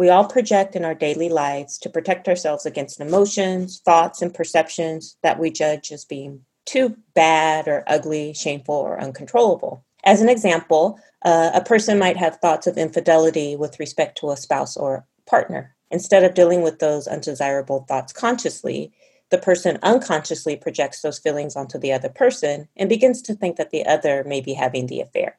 We 0.00 0.08
all 0.08 0.24
project 0.24 0.76
in 0.76 0.86
our 0.86 0.94
daily 0.94 1.28
lives 1.28 1.76
to 1.80 1.90
protect 1.90 2.26
ourselves 2.26 2.64
against 2.64 3.02
emotions, 3.02 3.82
thoughts, 3.84 4.22
and 4.22 4.32
perceptions 4.32 5.18
that 5.22 5.38
we 5.38 5.50
judge 5.50 5.92
as 5.92 6.06
being 6.06 6.40
too 6.64 6.96
bad 7.14 7.68
or 7.68 7.84
ugly, 7.86 8.32
shameful, 8.32 8.76
or 8.76 8.98
uncontrollable. 8.98 9.84
As 10.04 10.22
an 10.22 10.30
example, 10.30 10.98
uh, 11.22 11.50
a 11.52 11.62
person 11.62 11.98
might 11.98 12.16
have 12.16 12.36
thoughts 12.36 12.66
of 12.66 12.78
infidelity 12.78 13.56
with 13.56 13.78
respect 13.78 14.16
to 14.20 14.30
a 14.30 14.38
spouse 14.38 14.74
or 14.74 15.04
partner. 15.26 15.76
Instead 15.90 16.24
of 16.24 16.32
dealing 16.32 16.62
with 16.62 16.78
those 16.78 17.06
undesirable 17.06 17.84
thoughts 17.86 18.14
consciously, 18.14 18.94
the 19.28 19.36
person 19.36 19.78
unconsciously 19.82 20.56
projects 20.56 21.02
those 21.02 21.18
feelings 21.18 21.56
onto 21.56 21.78
the 21.78 21.92
other 21.92 22.08
person 22.08 22.68
and 22.74 22.88
begins 22.88 23.20
to 23.20 23.34
think 23.34 23.56
that 23.56 23.68
the 23.68 23.84
other 23.84 24.24
may 24.24 24.40
be 24.40 24.54
having 24.54 24.86
the 24.86 25.02
affair. 25.02 25.36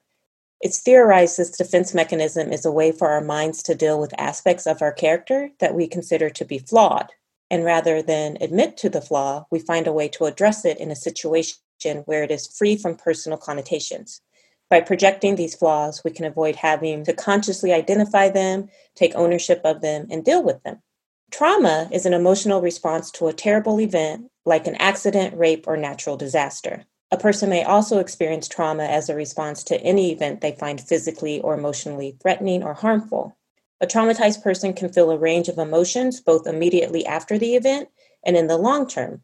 It's 0.62 0.80
theorized 0.80 1.38
this 1.38 1.50
defense 1.50 1.96
mechanism 1.96 2.54
is 2.54 2.66
a 2.66 2.72
way 2.72 2.92
for 2.92 3.08
our 3.08 3.22
minds 3.22 3.64
to 3.64 3.74
deal 3.74 4.00
with 4.00 4.14
aspects 4.20 4.68
of 4.68 4.84
our 4.84 4.92
character 4.92 5.50
that 5.60 5.74
we 5.74 5.88
consider 5.88 6.30
to 6.30 6.46
be 6.46 6.60
flawed. 6.60 7.10
And 7.50 7.66
rather 7.66 8.04
than 8.04 8.38
admit 8.42 8.78
to 8.78 8.90
the 8.90 9.02
flaw, 9.02 9.48
we 9.50 9.58
find 9.58 9.88
a 9.88 9.94
way 9.94 10.08
to 10.10 10.26
address 10.26 10.64
it 10.64 10.78
in 10.78 10.92
a 10.92 10.96
situation 10.96 12.04
where 12.06 12.22
it 12.22 12.30
is 12.30 12.46
free 12.46 12.78
from 12.78 12.96
personal 12.96 13.40
connotations. 13.40 14.22
By 14.70 14.82
projecting 14.82 15.36
these 15.36 15.56
flaws, 15.56 16.04
we 16.06 16.12
can 16.12 16.26
avoid 16.26 16.56
having 16.56 17.04
to 17.06 17.14
consciously 17.14 17.74
identify 17.74 18.30
them, 18.30 18.70
take 18.96 19.16
ownership 19.16 19.62
of 19.66 19.82
them, 19.82 20.08
and 20.12 20.24
deal 20.24 20.44
with 20.44 20.62
them. 20.62 20.78
Trauma 21.32 21.90
is 21.92 22.06
an 22.06 22.14
emotional 22.14 22.62
response 22.62 23.10
to 23.12 23.28
a 23.28 23.34
terrible 23.34 23.82
event 23.82 24.30
like 24.46 24.68
an 24.68 24.76
accident, 24.76 25.36
rape, 25.36 25.66
or 25.68 25.76
natural 25.76 26.18
disaster. 26.18 26.86
A 27.12 27.18
person 27.18 27.50
may 27.50 27.64
also 27.64 28.00
experience 28.00 28.48
trauma 28.48 28.84
as 28.84 29.10
a 29.10 29.16
response 29.16 29.64
to 29.66 29.82
any 29.82 30.12
event 30.14 30.40
they 30.40 30.54
find 30.54 30.80
physically 30.80 31.42
or 31.42 31.54
emotionally 31.54 32.16
threatening 32.22 32.64
or 32.64 32.74
harmful. 32.74 33.38
A 33.82 33.88
traumatized 33.88 34.42
person 34.42 34.74
can 34.74 34.94
feel 34.94 35.12
a 35.12 35.18
range 35.18 35.50
of 35.50 35.58
emotions 35.58 36.22
both 36.22 36.48
immediately 36.48 37.06
after 37.06 37.38
the 37.38 37.56
event 37.56 37.90
and 38.24 38.38
in 38.38 38.48
the 38.48 38.58
long 38.58 38.88
term, 38.88 39.22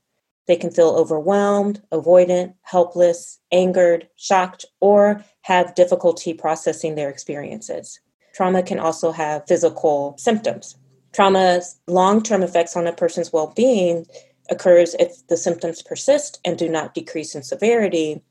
they 0.48 0.56
can 0.56 0.72
feel 0.72 0.90
overwhelmed, 0.90 1.82
avoidant, 1.92 2.56
helpless, 2.64 3.40
angered, 3.52 4.08
shocked, 4.16 4.66
or 4.80 5.24
have 5.42 5.76
difficulty 5.76 6.34
processing 6.34 6.96
their 6.96 7.10
experiences. 7.10 8.00
Trauma 8.34 8.64
can 8.64 8.80
also 8.80 9.12
have 9.12 9.48
physical 9.48 10.16
symptoms. 10.18 10.76
Trauma's 11.14 11.80
long 11.88 12.22
term 12.22 12.44
effects 12.44 12.76
on 12.76 12.88
a 12.88 12.94
person's 12.94 13.34
well 13.34 13.54
being 13.56 14.06
occurs 14.50 14.96
if 15.00 15.26
the 15.28 15.38
symptoms 15.38 15.82
persist 15.82 16.40
and 16.46 16.58
do 16.58 16.70
not 16.70 16.94
decrease 16.94 17.36
in 17.36 17.44
severity, 17.44 18.22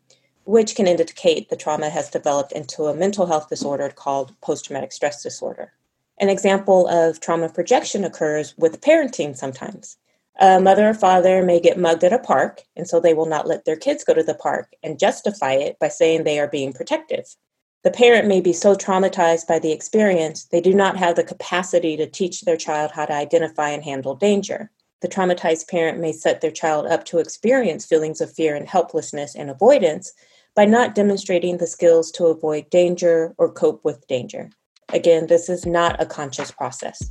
which 0.44 0.74
can 0.76 0.86
indicate 0.86 1.48
the 1.48 1.56
trauma 1.56 1.90
has 1.90 2.10
developed 2.10 2.52
into 2.52 2.84
a 2.84 2.94
mental 2.94 3.26
health 3.26 3.48
disorder 3.48 3.88
called 3.88 4.32
post 4.40 4.66
traumatic 4.66 4.92
stress 4.92 5.22
disorder. 5.22 5.72
An 6.18 6.28
example 6.28 6.86
of 6.88 7.20
trauma 7.20 7.48
projection 7.48 8.04
occurs 8.04 8.54
with 8.56 8.80
parenting 8.80 9.36
sometimes. 9.36 9.98
A 10.38 10.60
mother 10.60 10.88
or 10.88 10.94
father 10.94 11.42
may 11.42 11.60
get 11.60 11.78
mugged 11.78 12.04
at 12.04 12.12
a 12.12 12.18
park, 12.18 12.62
and 12.76 12.86
so 12.86 13.00
they 13.00 13.14
will 13.14 13.26
not 13.26 13.46
let 13.46 13.64
their 13.64 13.76
kids 13.76 14.04
go 14.04 14.14
to 14.14 14.22
the 14.22 14.34
park 14.34 14.74
and 14.82 14.98
justify 14.98 15.52
it 15.54 15.78
by 15.78 15.88
saying 15.88 16.24
they 16.24 16.38
are 16.38 16.48
being 16.48 16.72
protective. 16.72 17.36
The 17.84 17.90
parent 17.90 18.26
may 18.26 18.40
be 18.40 18.52
so 18.52 18.74
traumatized 18.74 19.46
by 19.46 19.58
the 19.58 19.72
experience, 19.72 20.44
they 20.46 20.60
do 20.60 20.74
not 20.74 20.96
have 20.96 21.16
the 21.16 21.22
capacity 21.22 21.96
to 21.96 22.06
teach 22.06 22.40
their 22.40 22.56
child 22.56 22.90
how 22.90 23.06
to 23.06 23.12
identify 23.12 23.70
and 23.70 23.84
handle 23.84 24.14
danger. 24.14 24.70
The 25.07 25.12
traumatized 25.12 25.68
parent 25.68 26.00
may 26.00 26.11
set 26.11 26.40
their 26.40 26.50
child 26.50 26.88
up 26.88 27.04
to 27.04 27.20
experience 27.20 27.86
feelings 27.86 28.20
of 28.20 28.32
fear 28.32 28.57
and 28.57 28.68
helplessness 28.68 29.36
and 29.36 29.48
avoidance 29.48 30.12
by 30.57 30.64
not 30.64 30.96
demonstrating 30.96 31.59
the 31.59 31.66
skills 31.68 32.11
to 32.11 32.26
avoid 32.26 32.68
danger 32.70 33.32
or 33.38 33.52
cope 33.52 33.84
with 33.84 34.04
danger. 34.09 34.50
Again, 34.92 35.28
this 35.28 35.48
is 35.48 35.64
not 35.64 36.02
a 36.02 36.07
conscious 36.07 36.50
process. 36.50 37.09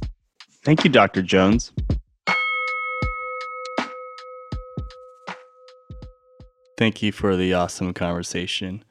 Thank 0.66 0.84
you, 0.84 0.90
Dr. 0.90 1.22
Jones. 1.22 1.72
Thank 6.78 7.02
you 7.02 7.14
for 7.14 7.38
the 7.38 7.54
awesome 7.54 7.94
conversation. 7.94 8.84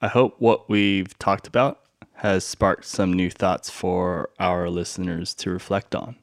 I 0.00 0.06
hope 0.06 0.36
what 0.38 0.70
we've 0.70 1.18
talked 1.18 1.48
about 1.48 1.80
has 2.12 2.44
sparked 2.44 2.84
some 2.84 3.12
new 3.12 3.30
thoughts 3.30 3.68
for 3.68 4.30
our 4.38 4.70
listeners 4.70 5.34
to 5.34 5.50
reflect 5.50 5.96
on. 5.96 6.14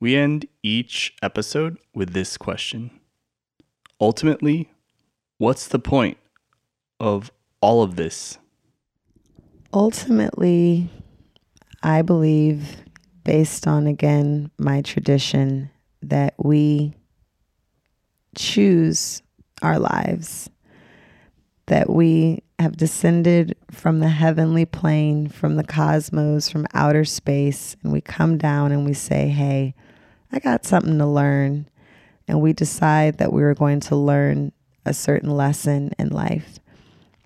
We 0.00 0.14
end 0.14 0.46
each 0.62 1.14
episode 1.22 1.78
with 1.92 2.12
this 2.12 2.36
question 2.36 2.90
Ultimately, 4.00 4.70
what's 5.38 5.66
the 5.66 5.80
point 5.80 6.18
of 7.00 7.32
all 7.60 7.82
of 7.82 7.96
this? 7.96 8.38
Ultimately, 9.74 10.88
I 11.82 12.02
believe, 12.02 12.76
based 13.24 13.66
on 13.66 13.88
again 13.88 14.52
my 14.56 14.82
tradition, 14.82 15.70
that 16.02 16.34
we 16.38 16.94
choose 18.36 19.22
our 19.62 19.80
lives, 19.80 20.48
that 21.66 21.90
we 21.90 22.44
have 22.60 22.76
descended 22.76 23.56
from 23.72 23.98
the 23.98 24.08
heavenly 24.08 24.64
plane, 24.64 25.28
from 25.28 25.56
the 25.56 25.64
cosmos, 25.64 26.48
from 26.48 26.66
outer 26.72 27.04
space, 27.04 27.76
and 27.82 27.92
we 27.92 28.00
come 28.00 28.38
down 28.38 28.70
and 28.70 28.84
we 28.84 28.94
say, 28.94 29.28
Hey, 29.28 29.74
I 30.32 30.38
got 30.38 30.64
something 30.64 30.98
to 30.98 31.06
learn. 31.06 31.68
And 32.26 32.40
we 32.40 32.52
decide 32.52 33.18
that 33.18 33.32
we 33.32 33.42
are 33.42 33.54
going 33.54 33.80
to 33.80 33.96
learn 33.96 34.52
a 34.84 34.92
certain 34.92 35.30
lesson 35.30 35.92
in 35.98 36.08
life. 36.10 36.58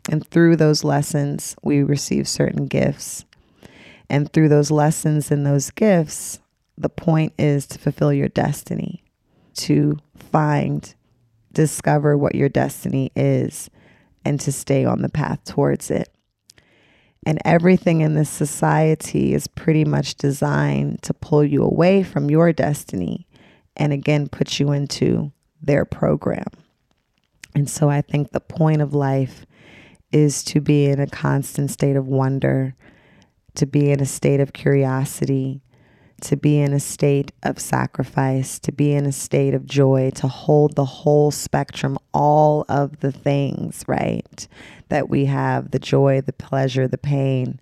And 0.09 0.26
through 0.26 0.57
those 0.57 0.84
lessons, 0.84 1.57
we 1.62 1.82
receive 1.82 2.28
certain 2.28 2.66
gifts. 2.66 3.24
And 4.09 4.32
through 4.32 4.48
those 4.48 4.70
lessons 4.70 5.30
and 5.30 5.46
those 5.46 5.70
gifts, 5.70 6.40
the 6.76 6.88
point 6.88 7.32
is 7.38 7.66
to 7.66 7.78
fulfill 7.78 8.12
your 8.12 8.28
destiny, 8.28 9.03
to 9.55 9.98
find 10.14 10.94
discover 11.53 12.16
what 12.16 12.34
your 12.34 12.48
destiny 12.48 13.11
is 13.14 13.70
and 14.24 14.40
to 14.40 14.53
stay 14.53 14.84
on 14.84 15.03
the 15.03 15.09
path 15.09 15.44
towards 15.44 15.90
it. 15.90 16.11
And 17.24 17.38
everything 17.44 18.00
in 18.00 18.14
this 18.14 18.30
society 18.30 19.32
is 19.32 19.46
pretty 19.46 19.84
much 19.84 20.16
designed 20.16 21.02
to 21.02 21.14
pull 21.14 21.44
you 21.44 21.62
away 21.62 22.02
from 22.02 22.30
your 22.30 22.52
destiny 22.52 23.28
and 23.76 23.92
again 23.92 24.28
put 24.28 24.58
you 24.58 24.72
into 24.72 25.32
their 25.62 25.84
program. 25.84 26.48
And 27.54 27.70
so 27.70 27.88
I 27.88 28.00
think 28.00 28.30
the 28.30 28.40
point 28.40 28.82
of 28.82 28.94
life 28.94 29.46
is 30.10 30.42
to 30.44 30.60
be 30.60 30.86
in 30.86 31.00
a 31.00 31.06
constant 31.06 31.70
state 31.70 31.96
of 31.96 32.06
wonder, 32.06 32.74
to 33.54 33.66
be 33.66 33.90
in 33.90 34.00
a 34.00 34.06
state 34.06 34.40
of 34.40 34.52
curiosity, 34.52 35.62
to 36.22 36.36
be 36.36 36.58
in 36.58 36.72
a 36.72 36.80
state 36.80 37.32
of 37.42 37.58
sacrifice, 37.58 38.58
to 38.60 38.72
be 38.72 38.92
in 38.92 39.06
a 39.06 39.12
state 39.12 39.54
of 39.54 39.66
joy, 39.66 40.10
to 40.14 40.28
hold 40.28 40.76
the 40.76 40.84
whole 40.84 41.30
spectrum, 41.30 41.98
all 42.14 42.64
of 42.68 43.00
the 43.00 43.12
things, 43.12 43.84
right? 43.86 44.46
That 44.88 45.08
we 45.08 45.26
have 45.26 45.70
the 45.70 45.78
joy, 45.78 46.20
the 46.20 46.32
pleasure, 46.32 46.88
the 46.88 46.98
pain, 46.98 47.60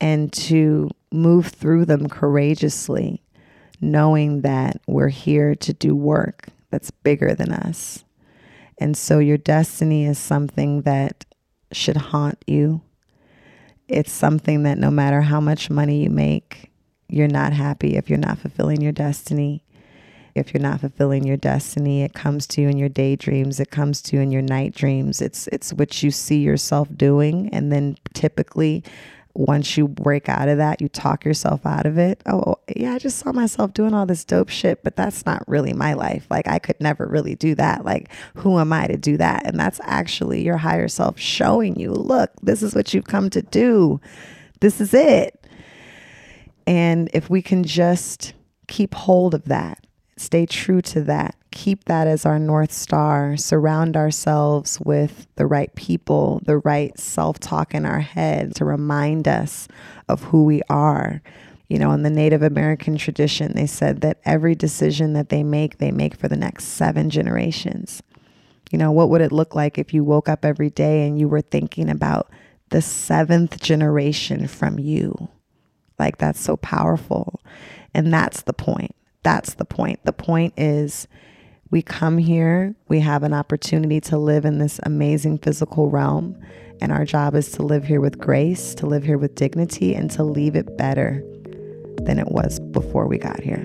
and 0.00 0.32
to 0.32 0.90
move 1.10 1.46
through 1.46 1.86
them 1.86 2.08
courageously, 2.08 3.22
knowing 3.80 4.42
that 4.42 4.80
we're 4.86 5.08
here 5.08 5.54
to 5.54 5.72
do 5.72 5.94
work 5.94 6.48
that's 6.70 6.90
bigger 6.90 7.34
than 7.34 7.52
us. 7.52 8.04
And 8.78 8.96
so 8.96 9.18
your 9.18 9.38
destiny 9.38 10.06
is 10.06 10.18
something 10.18 10.82
that 10.82 11.24
should 11.70 11.96
haunt 11.96 12.42
you. 12.46 12.82
It's 13.88 14.12
something 14.12 14.64
that 14.64 14.78
no 14.78 14.90
matter 14.90 15.20
how 15.20 15.40
much 15.40 15.70
money 15.70 16.02
you 16.02 16.10
make, 16.10 16.71
you're 17.12 17.28
not 17.28 17.52
happy 17.52 17.96
if 17.96 18.08
you're 18.08 18.18
not 18.18 18.38
fulfilling 18.38 18.80
your 18.80 18.92
destiny. 18.92 19.62
If 20.34 20.54
you're 20.54 20.62
not 20.62 20.80
fulfilling 20.80 21.24
your 21.24 21.36
destiny, 21.36 22.02
it 22.02 22.14
comes 22.14 22.46
to 22.48 22.62
you 22.62 22.68
in 22.68 22.78
your 22.78 22.88
daydreams, 22.88 23.60
it 23.60 23.70
comes 23.70 24.00
to 24.02 24.16
you 24.16 24.22
in 24.22 24.32
your 24.32 24.40
night 24.40 24.74
dreams. 24.74 25.20
It's 25.20 25.46
it's 25.48 25.72
what 25.74 26.02
you 26.02 26.10
see 26.10 26.38
yourself 26.38 26.88
doing 26.96 27.50
and 27.50 27.70
then 27.70 27.96
typically 28.14 28.82
once 29.34 29.76
you 29.76 29.88
break 29.88 30.28
out 30.28 30.48
of 30.48 30.58
that, 30.58 30.80
you 30.80 30.88
talk 30.88 31.24
yourself 31.24 31.64
out 31.64 31.86
of 31.86 31.96
it. 31.96 32.22
Oh, 32.26 32.42
oh 32.46 32.60
yeah, 32.76 32.94
I 32.94 32.98
just 32.98 33.18
saw 33.18 33.32
myself 33.32 33.72
doing 33.72 33.94
all 33.94 34.06
this 34.06 34.24
dope 34.24 34.50
shit, 34.50 34.82
but 34.82 34.96
that's 34.96 35.24
not 35.24 35.46
really 35.48 35.72
my 35.72 35.94
life. 35.94 36.26
Like, 36.30 36.46
I 36.48 36.58
could 36.58 36.80
never 36.80 37.06
really 37.06 37.34
do 37.34 37.54
that. 37.54 37.84
Like, 37.84 38.10
who 38.34 38.58
am 38.58 38.72
I 38.72 38.86
to 38.88 38.96
do 38.96 39.16
that? 39.16 39.46
And 39.46 39.58
that's 39.58 39.80
actually 39.84 40.42
your 40.42 40.58
higher 40.58 40.88
self 40.88 41.18
showing 41.18 41.78
you, 41.78 41.92
look, 41.92 42.30
this 42.42 42.62
is 42.62 42.74
what 42.74 42.92
you've 42.92 43.06
come 43.06 43.30
to 43.30 43.42
do. 43.42 44.00
This 44.60 44.80
is 44.80 44.92
it. 44.92 45.41
And 46.66 47.10
if 47.12 47.28
we 47.28 47.42
can 47.42 47.64
just 47.64 48.34
keep 48.68 48.94
hold 48.94 49.34
of 49.34 49.44
that, 49.46 49.86
stay 50.16 50.46
true 50.46 50.80
to 50.82 51.02
that, 51.02 51.34
keep 51.50 51.84
that 51.84 52.06
as 52.06 52.24
our 52.24 52.38
North 52.38 52.72
Star, 52.72 53.36
surround 53.36 53.96
ourselves 53.96 54.80
with 54.80 55.26
the 55.36 55.46
right 55.46 55.74
people, 55.74 56.40
the 56.44 56.58
right 56.58 56.98
self 56.98 57.38
talk 57.38 57.74
in 57.74 57.84
our 57.84 58.00
head 58.00 58.54
to 58.56 58.64
remind 58.64 59.28
us 59.28 59.68
of 60.08 60.22
who 60.24 60.44
we 60.44 60.62
are. 60.68 61.22
You 61.68 61.78
know, 61.78 61.92
in 61.92 62.02
the 62.02 62.10
Native 62.10 62.42
American 62.42 62.98
tradition, 62.98 63.52
they 63.54 63.66
said 63.66 64.02
that 64.02 64.20
every 64.24 64.54
decision 64.54 65.14
that 65.14 65.30
they 65.30 65.42
make, 65.42 65.78
they 65.78 65.90
make 65.90 66.14
for 66.14 66.28
the 66.28 66.36
next 66.36 66.64
seven 66.64 67.08
generations. 67.08 68.02
You 68.70 68.78
know, 68.78 68.92
what 68.92 69.08
would 69.10 69.20
it 69.20 69.32
look 69.32 69.54
like 69.54 69.78
if 69.78 69.94
you 69.94 70.04
woke 70.04 70.28
up 70.28 70.44
every 70.44 70.70
day 70.70 71.06
and 71.06 71.18
you 71.18 71.28
were 71.28 71.40
thinking 71.40 71.88
about 71.88 72.30
the 72.70 72.82
seventh 72.82 73.60
generation 73.60 74.46
from 74.46 74.78
you? 74.78 75.28
Like 76.02 76.18
that's 76.18 76.40
so 76.40 76.56
powerful. 76.56 77.40
And 77.94 78.12
that's 78.12 78.42
the 78.42 78.52
point. 78.52 78.96
That's 79.22 79.54
the 79.54 79.64
point. 79.64 80.04
The 80.04 80.12
point 80.12 80.52
is 80.56 81.06
we 81.70 81.80
come 81.80 82.18
here, 82.18 82.74
we 82.88 82.98
have 82.98 83.22
an 83.22 83.32
opportunity 83.32 84.00
to 84.00 84.18
live 84.18 84.44
in 84.44 84.58
this 84.58 84.80
amazing 84.82 85.38
physical 85.38 85.90
realm. 85.90 86.36
And 86.80 86.90
our 86.90 87.04
job 87.04 87.36
is 87.36 87.52
to 87.52 87.62
live 87.62 87.84
here 87.84 88.00
with 88.00 88.18
grace, 88.18 88.74
to 88.74 88.86
live 88.86 89.04
here 89.04 89.16
with 89.16 89.36
dignity, 89.36 89.94
and 89.94 90.10
to 90.10 90.24
leave 90.24 90.56
it 90.56 90.76
better 90.76 91.22
than 92.02 92.18
it 92.18 92.32
was 92.32 92.58
before 92.58 93.06
we 93.06 93.16
got 93.16 93.38
here. 93.38 93.64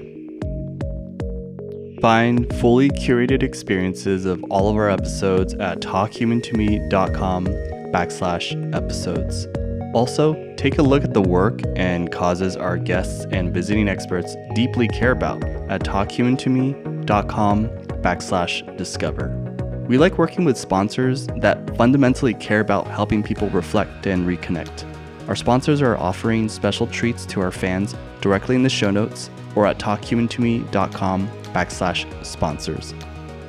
Find 2.01 2.53
fully 2.57 2.91
curated 2.91 3.41
experiences 3.41 4.25
of 4.25 4.43
all 4.51 4.69
of 4.69 4.75
our 4.75 4.91
episodes 4.91 5.55
at 5.55 5.79
talkhumantome.com 5.79 7.45
backslash 7.47 8.75
episodes. 8.75 9.47
Also, 9.93 10.35
take 10.55 10.77
a 10.77 10.81
look 10.83 11.03
at 11.03 11.13
the 11.13 11.21
work 11.21 11.61
and 11.75 12.11
causes 12.11 12.55
our 12.55 12.77
guests 12.77 13.25
and 13.31 13.53
visiting 13.53 13.87
experts 13.87 14.35
deeply 14.53 14.87
care 14.87 15.11
about 15.11 15.43
at 15.69 15.83
talkhumantome.com 15.83 17.69
backslash 18.01 18.77
discover. 18.77 19.29
We 19.87 19.97
like 19.97 20.17
working 20.17 20.43
with 20.43 20.57
sponsors 20.57 21.27
that 21.37 21.75
fundamentally 21.77 22.33
care 22.33 22.59
about 22.59 22.87
helping 22.87 23.23
people 23.23 23.49
reflect 23.49 24.05
and 24.05 24.27
reconnect. 24.27 24.85
Our 25.29 25.35
sponsors 25.35 25.81
are 25.81 25.97
offering 25.97 26.49
special 26.49 26.87
treats 26.87 27.25
to 27.27 27.41
our 27.41 27.51
fans 27.51 27.95
directly 28.21 28.55
in 28.55 28.63
the 28.63 28.69
show 28.69 28.91
notes 28.91 29.29
or 29.55 29.65
at 29.65 29.79
talkhumantome.com 29.79 31.27
backslash 31.53 32.25
sponsors. 32.25 32.93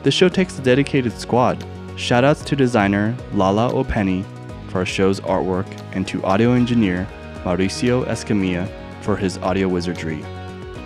This 0.02 0.14
show 0.14 0.28
takes 0.28 0.58
a 0.58 0.62
dedicated 0.62 1.12
squad. 1.12 1.64
Shoutouts 1.96 2.44
to 2.46 2.56
designer 2.56 3.16
Lala 3.32 3.72
Openny 3.72 4.24
for 4.68 4.78
our 4.78 4.86
show's 4.86 5.20
artwork 5.20 5.66
and 5.92 6.06
to 6.08 6.22
audio 6.24 6.52
engineer 6.52 7.06
Mauricio 7.44 8.04
Escamilla 8.06 8.68
for 9.02 9.16
his 9.16 9.38
audio 9.38 9.68
wizardry. 9.68 10.22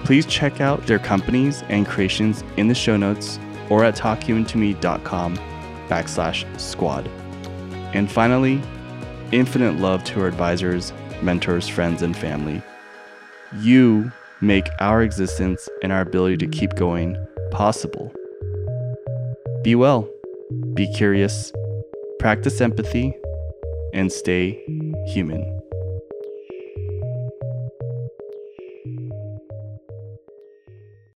Please 0.04 0.26
check 0.26 0.60
out 0.60 0.86
their 0.86 0.98
companies 0.98 1.62
and 1.68 1.86
creations 1.86 2.44
in 2.56 2.68
the 2.68 2.74
show 2.74 2.96
notes 2.96 3.38
or 3.70 3.84
at 3.84 3.96
talkhumantome.com 3.96 5.36
backslash 5.88 6.60
squad. 6.60 7.08
And 7.94 8.10
finally, 8.10 8.60
infinite 9.32 9.76
love 9.76 10.04
to 10.04 10.20
our 10.20 10.26
advisors, 10.26 10.92
mentors, 11.22 11.68
friends, 11.68 12.02
and 12.02 12.16
family. 12.16 12.62
You 13.60 14.10
make 14.40 14.66
our 14.80 15.02
existence 15.02 15.68
and 15.82 15.92
our 15.92 16.00
ability 16.00 16.38
to 16.38 16.46
keep 16.46 16.74
going 16.74 17.16
possible. 17.50 18.12
Be 19.62 19.74
well, 19.74 20.08
be 20.74 20.92
curious, 20.92 21.52
practice 22.18 22.60
empathy, 22.60 23.14
and 23.92 24.10
stay 24.12 24.64
human. 25.08 25.51